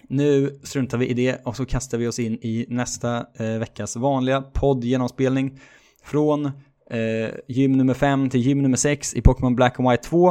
Nu 0.09 0.59
struntar 0.63 0.97
vi 0.97 1.07
i 1.07 1.13
det 1.13 1.41
och 1.45 1.55
så 1.55 1.65
kastar 1.65 1.97
vi 1.97 2.07
oss 2.07 2.19
in 2.19 2.33
i 2.33 2.65
nästa 2.69 3.25
eh, 3.35 3.59
veckas 3.59 3.95
vanliga 3.95 4.41
poddgenomspelning 4.41 5.59
från 6.03 6.45
eh, 6.89 7.29
gym 7.47 7.71
nummer 7.71 7.93
5 7.93 8.29
till 8.29 8.39
gym 8.39 8.61
nummer 8.61 8.77
6 8.77 9.13
i 9.13 9.21
Pokémon 9.21 9.55
Black 9.55 9.79
and 9.79 9.89
White 9.89 10.03
2. 10.03 10.29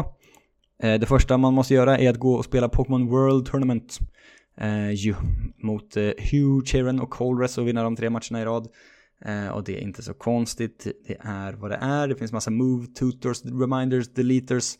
Eh, 0.83 1.01
det 1.01 1.07
första 1.07 1.37
man 1.37 1.55
måste 1.55 1.75
göra 1.75 1.99
är 1.99 2.11
att 2.11 2.19
gå 2.19 2.35
och 2.35 2.45
spela 2.45 2.69
Pokémon 2.69 3.07
World 3.07 3.47
Tournament. 3.47 3.99
Eh, 4.57 4.91
ju, 4.91 5.15
mot 5.63 5.97
eh, 5.97 6.03
Hugh, 6.05 6.65
Chiron 6.65 7.01
och 7.01 7.11
Colress 7.11 7.59
och 7.59 7.69
vinna 7.69 7.83
de 7.83 7.97
tre 7.97 8.11
matcherna 8.11 8.43
i 8.43 8.45
rad. 8.45 8.69
Eh, 9.25 9.49
och 9.49 9.65
det 9.65 9.79
är 9.79 9.81
inte 9.81 10.03
så 10.03 10.15
konstigt, 10.15 10.87
det 11.07 11.17
är 11.21 11.53
vad 11.53 11.71
det 11.71 11.79
är. 11.81 12.09
Det 12.09 12.17
finns 12.17 12.33
massa 12.33 12.51
move, 12.51 12.87
tutors, 12.87 13.45
reminders, 13.45 14.09
deleters 14.09 14.79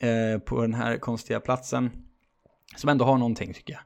eh, 0.00 0.38
på 0.38 0.62
den 0.62 0.74
här 0.74 0.96
konstiga 0.96 1.40
platsen. 1.40 1.90
Som 2.76 2.90
ändå 2.90 3.04
har 3.04 3.18
någonting 3.18 3.52
tycker 3.52 3.72
jag. 3.72 3.82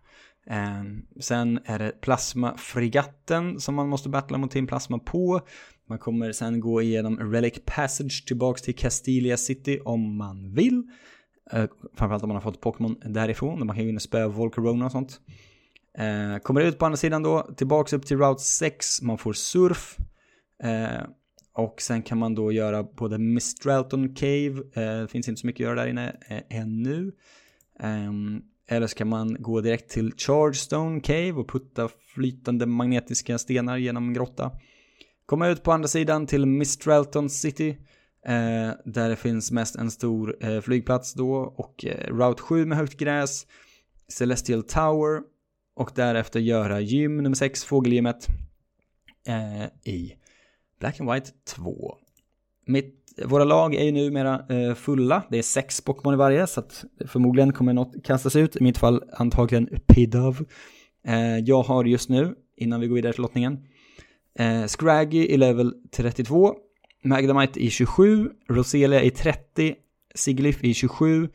Eh, 0.56 0.84
sen 1.20 1.60
är 1.64 1.78
det 1.78 2.00
plasmafregatten 2.00 3.60
som 3.60 3.74
man 3.74 3.88
måste 3.88 4.08
battla 4.08 4.38
mot 4.38 4.50
Team 4.50 4.66
Plasma 4.66 4.98
på. 4.98 5.40
Man 5.88 5.98
kommer 5.98 6.32
sen 6.32 6.60
gå 6.60 6.82
igenom 6.82 7.18
Relic 7.32 7.54
Passage 7.64 8.24
tillbaks 8.26 8.62
till 8.62 8.76
Castilia 8.76 9.36
City 9.36 9.80
om 9.84 10.16
man 10.16 10.54
vill. 10.54 10.82
Eh, 11.52 11.66
framförallt 11.94 12.22
om 12.22 12.28
man 12.28 12.36
har 12.36 12.42
fått 12.42 12.60
Pokémon 12.60 12.96
därifrån. 13.04 13.66
Man 13.66 13.76
kan 13.76 13.84
ju 13.84 13.90
in 13.90 14.00
spöa 14.00 14.28
Volcarona 14.28 14.84
och 14.84 14.92
sånt. 14.92 15.20
Eh, 15.98 16.38
kommer 16.42 16.60
ut 16.60 16.78
på 16.78 16.86
andra 16.86 16.96
sidan 16.96 17.22
då, 17.22 17.50
tillbaks 17.56 17.92
upp 17.92 18.06
till 18.06 18.18
Route 18.18 18.42
6, 18.42 19.02
man 19.02 19.18
får 19.18 19.32
surf. 19.32 19.96
Eh, 20.62 21.02
och 21.52 21.82
sen 21.82 22.02
kan 22.02 22.18
man 22.18 22.34
då 22.34 22.52
göra 22.52 22.82
både 22.82 23.18
Mistralton 23.18 24.14
Cave, 24.14 24.62
eh, 24.74 25.00
det 25.00 25.08
finns 25.10 25.28
inte 25.28 25.40
så 25.40 25.46
mycket 25.46 25.64
att 25.64 25.68
göra 25.68 25.80
där 25.80 25.90
inne 25.90 26.16
eh, 26.28 26.60
ännu. 26.60 27.12
Ehm, 27.80 28.42
eller 28.68 28.86
så 28.86 28.96
kan 28.96 29.08
man 29.08 29.36
gå 29.38 29.60
direkt 29.60 29.90
till 29.90 30.12
Chargestone 30.16 31.00
Cave 31.00 31.32
och 31.32 31.48
putta 31.48 31.88
flytande 32.14 32.66
magnetiska 32.66 33.38
stenar 33.38 33.76
genom 33.76 34.08
en 34.08 34.14
grotta. 34.14 34.50
Komma 35.26 35.48
ut 35.48 35.62
på 35.62 35.72
andra 35.72 35.88
sidan 35.88 36.26
till 36.26 36.46
Mistralton 36.46 37.30
City. 37.30 37.76
Eh, 38.26 38.72
där 38.84 39.08
det 39.08 39.16
finns 39.16 39.50
mest 39.50 39.76
en 39.76 39.90
stor 39.90 40.36
eh, 40.40 40.60
flygplats 40.60 41.14
då 41.14 41.32
och 41.34 41.84
eh, 41.84 42.14
Route 42.14 42.42
7 42.42 42.66
med 42.66 42.78
högt 42.78 42.96
gräs. 42.96 43.46
Celestial 44.08 44.62
Tower 44.62 45.22
och 45.76 45.90
därefter 45.94 46.40
göra 46.40 46.80
gym 46.80 47.16
nummer 47.16 47.36
6, 47.36 47.64
fågelgymmet 47.64 48.26
eh, 49.26 49.92
i 49.92 50.14
Black 50.80 51.00
and 51.00 51.12
White 51.12 51.30
2. 51.44 51.96
Mitt, 52.66 52.96
våra 53.24 53.44
lag 53.44 53.74
är 53.74 53.84
ju 53.84 53.92
numera 53.92 54.46
eh, 54.48 54.74
fulla, 54.74 55.22
det 55.30 55.38
är 55.38 55.42
sex 55.42 55.80
Pokémon 55.80 56.14
i 56.14 56.16
varje 56.16 56.46
så 56.46 56.60
att 56.60 56.84
förmodligen 57.06 57.52
kommer 57.52 57.72
något 57.72 58.04
kastas 58.04 58.36
ut, 58.36 58.56
i 58.56 58.62
mitt 58.62 58.78
fall 58.78 59.04
antagligen 59.12 59.66
Pidove. 59.86 60.44
Eh, 61.06 61.38
jag 61.38 61.62
har 61.62 61.84
just 61.84 62.08
nu, 62.08 62.34
innan 62.56 62.80
vi 62.80 62.86
går 62.86 62.94
vidare 62.94 63.12
till 63.12 63.22
lottningen, 63.22 63.58
eh, 64.38 64.66
Scraggy 64.66 65.26
i 65.26 65.36
level 65.36 65.74
32, 65.90 66.54
MagdaMite 67.02 67.60
i 67.60 67.70
27, 67.70 68.30
Roselia 68.48 69.02
i 69.02 69.10
30, 69.10 69.74
Siglif 70.14 70.64
i 70.64 70.74
27, 70.74 71.28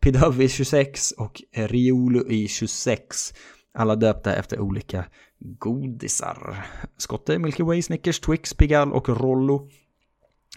Pidov 0.00 0.42
i 0.42 0.48
26 0.48 1.12
och 1.12 1.42
Riolo 1.52 2.30
i 2.30 2.48
26. 2.48 3.34
Alla 3.74 3.96
döpta 3.96 4.36
efter 4.36 4.60
olika 4.60 5.04
godisar. 5.38 6.66
Skotte, 6.96 7.38
Milky 7.38 7.62
Way, 7.62 7.82
Snickers, 7.82 8.20
Twix, 8.20 8.54
Pigalle 8.54 8.92
och 8.92 9.08
Rollo. 9.08 9.68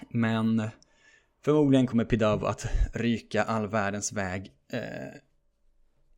Men 0.09 0.69
förmodligen 1.45 1.87
kommer 1.87 2.05
Pidov 2.05 2.45
att 2.45 2.65
ryka 2.93 3.43
all 3.43 3.67
världens 3.67 4.13
väg 4.13 4.51
eh, 4.71 5.19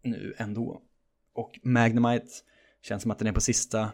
nu 0.04 0.34
ändå. 0.38 0.82
Och 1.34 1.60
Magnemite 1.64 2.28
känns 2.82 3.02
som 3.02 3.12
att 3.12 3.20
den 3.20 3.28
är 3.28 3.32
på 3.32 3.42
sista, 3.42 3.92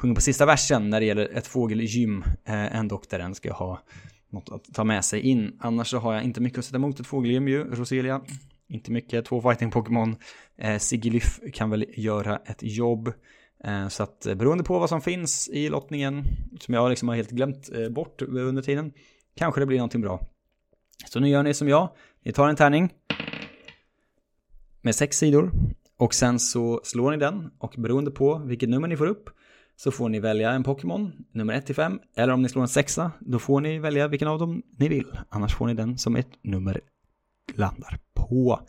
sjunger 0.00 0.14
på 0.14 0.20
sista 0.20 0.46
versen 0.46 0.90
när 0.90 1.00
det 1.00 1.06
gäller 1.06 1.36
ett 1.36 1.46
fågelgym. 1.46 2.24
Eh, 2.44 2.76
än 2.76 2.88
där 2.88 3.18
den 3.18 3.34
ska 3.34 3.52
ha 3.52 3.80
något 4.30 4.48
att 4.50 4.74
ta 4.74 4.84
med 4.84 5.04
sig 5.04 5.20
in. 5.20 5.56
Annars 5.60 5.88
så 5.88 5.98
har 5.98 6.14
jag 6.14 6.24
inte 6.24 6.40
mycket 6.40 6.58
att 6.58 6.64
sätta 6.64 6.76
emot 6.76 7.00
ett 7.00 7.06
fågelgym 7.06 7.48
ju, 7.48 7.64
Roselia. 7.64 8.20
Inte 8.68 8.92
mycket, 8.92 9.24
två 9.24 9.40
fighting-Pokémon. 9.40 10.16
Eh, 10.58 10.78
Sigilyf 10.78 11.40
kan 11.52 11.70
väl 11.70 11.86
göra 11.88 12.36
ett 12.36 12.58
jobb. 12.62 13.12
Eh, 13.64 13.88
så 13.88 14.02
att 14.02 14.26
eh, 14.26 14.34
beroende 14.34 14.64
på 14.64 14.78
vad 14.78 14.88
som 14.88 15.00
finns 15.00 15.48
i 15.48 15.68
lottningen, 15.68 16.24
som 16.60 16.74
jag 16.74 16.90
liksom 16.90 17.08
har 17.08 17.16
helt 17.16 17.30
glömt 17.30 17.70
eh, 17.74 17.88
bort 17.88 18.22
under 18.22 18.62
tiden, 18.62 18.92
kanske 19.36 19.60
det 19.60 19.66
blir 19.66 19.78
någonting 19.78 20.00
bra. 20.00 20.26
Så 21.08 21.20
nu 21.20 21.28
gör 21.28 21.42
ni 21.42 21.54
som 21.54 21.68
jag, 21.68 21.88
ni 22.24 22.32
tar 22.32 22.48
en 22.48 22.56
tärning 22.56 22.92
med 24.80 24.94
sex 24.94 25.18
sidor 25.18 25.52
och 25.96 26.14
sen 26.14 26.38
så 26.38 26.80
slår 26.84 27.10
ni 27.10 27.16
den 27.16 27.50
och 27.58 27.74
beroende 27.78 28.10
på 28.10 28.38
vilket 28.38 28.68
nummer 28.68 28.88
ni 28.88 28.96
får 28.96 29.06
upp 29.06 29.30
så 29.82 29.90
får 29.90 30.08
ni 30.08 30.20
välja 30.20 30.50
en 30.50 30.62
Pokémon, 30.62 31.12
nummer 31.32 31.54
1 31.54 31.66
till 31.66 31.74
5, 31.74 32.00
eller 32.16 32.32
om 32.32 32.42
ni 32.42 32.48
slår 32.48 32.62
en 32.62 32.68
sexa, 32.68 33.12
då 33.20 33.38
får 33.38 33.60
ni 33.60 33.78
välja 33.78 34.08
vilken 34.08 34.28
av 34.28 34.38
dem 34.38 34.62
ni 34.78 34.88
vill. 34.88 35.18
Annars 35.28 35.54
får 35.54 35.66
ni 35.66 35.74
den 35.74 35.98
som 35.98 36.16
ett 36.16 36.30
nummer 36.42 36.80
landar 37.54 37.98
på. 38.14 38.60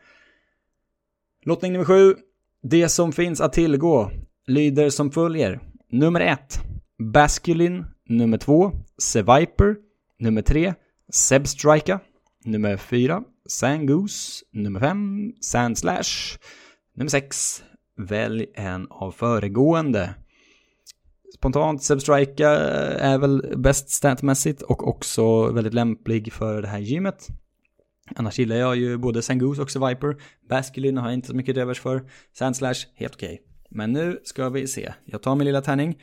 Lottning 1.46 1.74
nummer 1.74 1.86
7 1.86 2.16
Det 2.62 2.90
som 2.90 3.12
finns 3.12 3.42
att 3.42 3.54
tillgå 3.54 4.12
lyder 4.48 4.90
som 4.90 5.12
följer. 5.12 5.60
Nummer 5.90 6.20
1 6.20 6.60
Basculin. 7.14 7.86
Nummer 8.10 8.38
2 8.38 8.72
Seviper. 8.98 9.76
Nummer 10.20 10.42
3 10.42 10.74
Sebstrika. 11.10 12.00
Nummer 12.46 12.78
4 12.78 13.24
Sangoose. 13.46 14.46
Nummer 14.52 14.80
5 14.80 15.34
Sandslash. 15.42 16.38
Nummer 16.96 17.10
6 17.10 17.64
Välj 17.98 18.46
en 18.56 18.88
av 18.90 19.12
föregående. 19.12 20.16
Spontant 21.36 21.84
Sebstrika 21.84 22.50
är 22.50 23.18
väl 23.18 23.54
bäst 23.58 23.90
statmässigt 23.90 24.62
och 24.62 24.88
också 24.88 25.52
väldigt 25.52 25.74
lämplig 25.74 26.34
för 26.34 26.62
det 26.62 26.68
här 26.68 26.80
gymmet. 26.80 27.28
Annars 28.16 28.40
gillar 28.40 28.56
jag 28.56 28.76
ju 28.76 28.98
både 28.98 29.22
Sangoose 29.22 29.62
och 29.62 29.90
Viper. 29.90 30.16
Basculin 30.50 30.98
har 30.98 31.06
jag 31.08 31.14
inte 31.14 31.28
så 31.28 31.36
mycket 31.36 31.58
övers 31.58 31.80
för. 31.80 32.10
Sandslash, 32.34 32.88
helt 32.96 33.16
okej. 33.16 33.34
Okay. 33.34 33.46
Men 33.70 33.92
nu 33.92 34.20
ska 34.24 34.50
vi 34.50 34.68
se. 34.68 34.94
Jag 35.06 35.22
tar 35.22 35.36
min 35.36 35.46
lilla 35.46 35.62
tärning. 35.62 35.98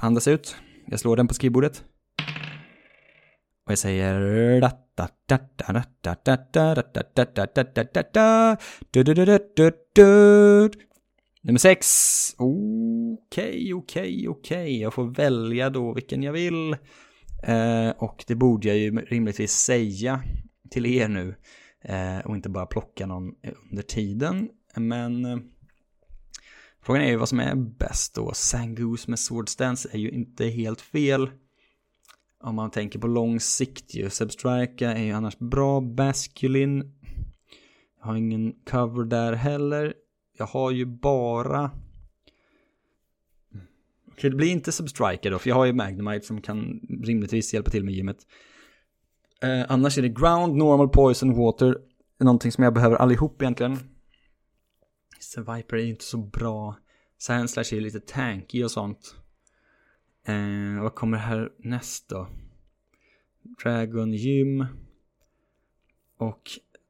Andas 0.00 0.28
ut. 0.28 0.56
Jag 0.86 1.00
slår 1.00 1.16
den 1.16 1.28
på 1.28 1.34
skrivbordet. 1.34 1.84
Och 3.66 3.72
jag 3.72 3.78
säger... 3.78 4.20
Nummer 11.42 11.58
sex. 11.58 11.86
Okej, 13.34 13.74
okej, 13.74 14.28
okej. 14.28 14.80
Jag 14.80 14.94
får 14.94 15.04
välja 15.04 15.70
då 15.70 15.92
vilken 15.94 16.22
jag 16.22 16.32
vill. 16.32 16.72
Eh, 17.42 17.90
och 17.98 18.24
det 18.26 18.34
borde 18.34 18.68
jag 18.68 18.76
ju 18.76 18.90
rimligtvis 18.90 19.52
säga 19.52 20.22
till 20.70 20.86
er 20.86 21.08
nu 21.08 21.34
eh, 21.84 22.18
och 22.18 22.36
inte 22.36 22.48
bara 22.48 22.66
plocka 22.66 23.06
någon 23.06 23.34
under 23.70 23.82
tiden. 23.82 24.48
Men 24.76 25.24
eh, 25.24 25.38
frågan 26.82 27.02
är 27.02 27.10
ju 27.10 27.16
vad 27.16 27.28
som 27.28 27.40
är 27.40 27.54
bäst 27.54 28.14
då. 28.14 28.32
Sangoose 28.34 29.10
med 29.10 29.18
Sword 29.18 29.48
Stance 29.48 29.88
är 29.92 29.98
ju 29.98 30.10
inte 30.10 30.46
helt 30.46 30.80
fel. 30.80 31.30
Om 32.40 32.54
man 32.54 32.70
tänker 32.70 32.98
på 32.98 33.06
lång 33.06 33.40
sikt 33.40 33.94
ju. 33.94 34.10
Substrika 34.10 34.92
är 34.92 35.04
ju 35.04 35.12
annars 35.12 35.38
bra. 35.38 35.80
Basculin. 35.80 37.00
Jag 37.98 38.06
har 38.06 38.16
ingen 38.16 38.52
cover 38.52 39.04
där 39.04 39.32
heller. 39.32 39.94
Jag 40.38 40.46
har 40.46 40.70
ju 40.70 40.86
bara... 40.86 41.70
Okej, 44.14 44.30
det 44.30 44.36
blir 44.36 44.50
inte 44.50 44.72
Substriker 44.72 45.30
då, 45.30 45.38
för 45.38 45.48
jag 45.48 45.56
har 45.56 45.64
ju 45.64 45.72
Magnemite 45.72 46.26
som 46.26 46.40
kan 46.40 46.80
rimligtvis 47.02 47.54
hjälpa 47.54 47.70
till 47.70 47.84
med 47.84 47.94
gymmet. 47.94 48.16
Eh, 49.42 49.64
annars 49.68 49.98
är 49.98 50.02
det 50.02 50.08
ground, 50.08 50.56
normal, 50.56 50.88
poison, 50.88 51.34
water. 51.34 51.78
Någonting 52.18 52.52
som 52.52 52.64
jag 52.64 52.74
behöver 52.74 52.96
allihop 52.96 53.42
egentligen. 53.42 53.78
Viper 55.36 55.76
är 55.76 55.80
ju 55.80 55.90
inte 55.90 56.04
så 56.04 56.18
bra. 56.18 56.76
Sandslash 57.18 57.74
är 57.74 57.80
lite 57.80 58.00
tanky 58.00 58.64
och 58.64 58.70
sånt. 58.70 59.16
Eh, 60.26 60.82
vad 60.82 60.94
kommer 60.94 61.18
här 61.18 61.52
näst 61.58 62.08
då? 62.08 62.28
Dragon 63.62 64.12
gym. 64.12 64.66
Och 66.18 66.42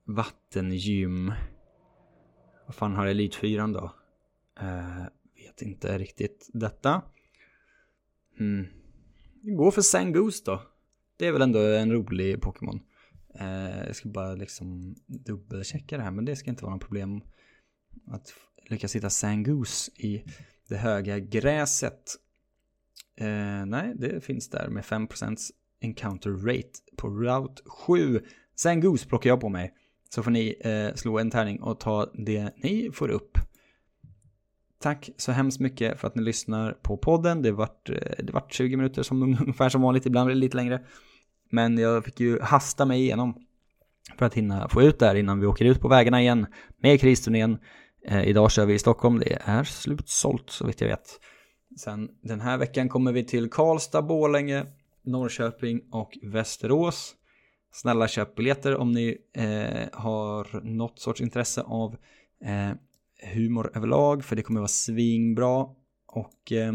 vattengym. 0.05 1.33
Vad 2.67 2.75
fan 2.75 2.95
har 2.95 3.07
Elite 3.07 3.39
4 3.39 3.67
då? 3.67 3.95
Eh, 4.61 5.05
vet 5.55 5.63
inte 5.63 5.99
riktigt 5.99 6.51
detta. 6.53 7.03
Hmm. 8.39 8.67
Gå 9.43 9.71
för 9.71 9.83
Sangoose 9.83 10.43
då. 10.45 10.63
Det 11.17 11.27
är 11.27 11.33
väl 11.33 11.43
ändå 11.43 11.59
en 11.61 11.93
rolig 11.93 12.41
Pokémon. 12.43 12.81
Eh, 13.35 13.87
jag 13.87 13.97
ska 13.97 14.09
bara 14.09 14.35
liksom 14.35 14.95
dubbelchecka 15.07 15.97
det 15.97 16.03
här, 16.03 16.11
men 16.11 16.25
det 16.25 16.37
ska 16.37 16.51
inte 16.51 16.65
vara 16.65 16.75
något 16.75 16.83
problem 16.83 17.21
att 18.07 18.35
lyckas 18.67 18.97
hitta 18.97 19.11
Sangoose 19.11 19.91
i 19.97 20.25
det 20.69 20.77
höga 20.77 21.19
gräset. 21.19 22.17
Eh, 23.17 23.67
nej, 23.67 23.95
det 23.97 24.25
finns 24.25 24.51
där 24.51 24.69
med 24.69 24.85
5% 24.85 25.37
encounter 25.81 26.31
rate 26.31 26.81
på 26.97 27.09
route 27.09 27.63
7. 27.67 28.21
Sangoose 28.55 29.09
plockar 29.09 29.31
jag 29.31 29.41
på 29.41 29.49
mig. 29.49 29.75
Så 30.09 30.23
får 30.23 30.31
ni 30.31 30.57
eh, 30.61 30.95
slå 30.95 31.19
en 31.19 31.31
tärning 31.31 31.63
och 31.63 31.81
ta 31.81 32.13
det 32.15 32.53
ni 32.57 32.91
får 32.93 33.09
upp. 33.09 33.34
Tack 34.85 35.11
så 35.17 35.33
hemskt 35.33 35.61
mycket 35.61 36.01
för 36.01 36.09
att 36.09 36.15
ni 36.15 36.23
lyssnar 36.23 36.73
på 36.73 36.97
podden. 36.97 37.43
Det 37.43 37.53
vart, 37.53 37.91
eh, 37.91 37.97
det 38.19 38.33
vart 38.33 38.53
20 38.53 38.77
minuter 38.77 39.03
som 39.03 39.23
ungefär 39.41 39.69
som 39.69 39.83
vanligt, 39.83 40.07
ibland 40.07 40.27
blir 40.27 40.35
det 40.35 40.41
lite 40.41 40.57
längre. 40.57 40.83
Men 41.51 41.79
jag 41.79 42.05
fick 42.05 42.21
ju 42.21 42.41
hasta 42.41 42.85
mig 42.85 43.01
igenom. 43.01 43.35
för 44.19 44.27
att 44.27 44.35
hinna 44.35 44.69
få 44.69 44.83
ut 44.83 44.99
det 44.99 45.07
här 45.07 45.15
innan 45.15 45.41
vi 45.41 45.47
åker 45.47 45.65
ut 45.65 45.81
på 45.81 45.89
vägarna 45.89 46.21
igen 46.21 46.47
med 46.83 47.01
kristurnén. 47.01 47.59
Eh, 48.07 48.25
idag 48.25 48.51
kör 48.51 48.67
vi 48.67 48.75
i 48.75 48.79
Stockholm, 48.79 49.19
det 49.19 49.39
är 49.45 49.65
slutsålt 49.65 50.51
så 50.51 50.67
vitt 50.67 50.81
jag 50.81 50.89
vet. 50.89 51.21
Sen 51.79 52.09
den 52.23 52.41
här 52.41 52.59
veckan 52.59 52.89
kommer 52.89 53.13
vi 53.13 53.25
till 53.25 53.51
Karlstad, 53.51 54.03
Bålänge, 54.03 54.67
Norrköping 55.05 55.81
och 55.93 56.19
Västerås. 56.23 57.15
Snälla 57.73 58.09
köp 58.09 58.35
biljetter 58.35 58.77
om 58.77 58.93
ni 58.93 59.19
eh, 59.37 60.01
har 60.01 60.65
något 60.65 60.99
sorts 60.99 61.21
intresse 61.21 61.63
av 61.63 61.97
eh, 62.45 62.77
humor 63.35 63.71
överlag 63.75 64.25
för 64.25 64.37
det 64.37 64.43
kommer 64.43 64.61
vara 64.61 64.69
svinbra 64.69 65.67
och 66.07 66.53
eh, 66.53 66.73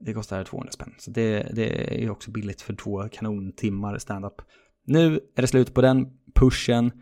det 0.00 0.12
kostar 0.12 0.44
200 0.44 0.72
spänn. 0.72 0.94
Så 0.98 1.10
det, 1.10 1.50
det 1.52 2.04
är 2.04 2.10
också 2.10 2.30
billigt 2.30 2.62
för 2.62 2.74
två 2.74 3.08
kanontimmar 3.08 3.98
standup. 3.98 4.42
Nu 4.84 5.20
är 5.34 5.42
det 5.42 5.48
slut 5.48 5.74
på 5.74 5.80
den 5.80 6.18
pushen. 6.34 6.92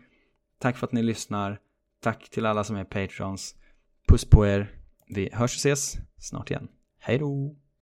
Tack 0.59 0.77
för 0.77 0.87
att 0.87 0.93
ni 0.93 1.03
lyssnar. 1.03 1.59
Tack 1.99 2.29
till 2.29 2.45
alla 2.45 2.63
som 2.63 2.75
är 2.75 2.83
patrons. 2.83 3.55
Puss 4.07 4.25
på 4.25 4.47
er. 4.47 4.71
Vi 5.07 5.29
hörs 5.33 5.55
och 5.55 5.59
ses 5.59 5.97
snart 6.17 6.51
igen. 6.51 6.67
Hej 6.99 7.17
då! 7.17 7.55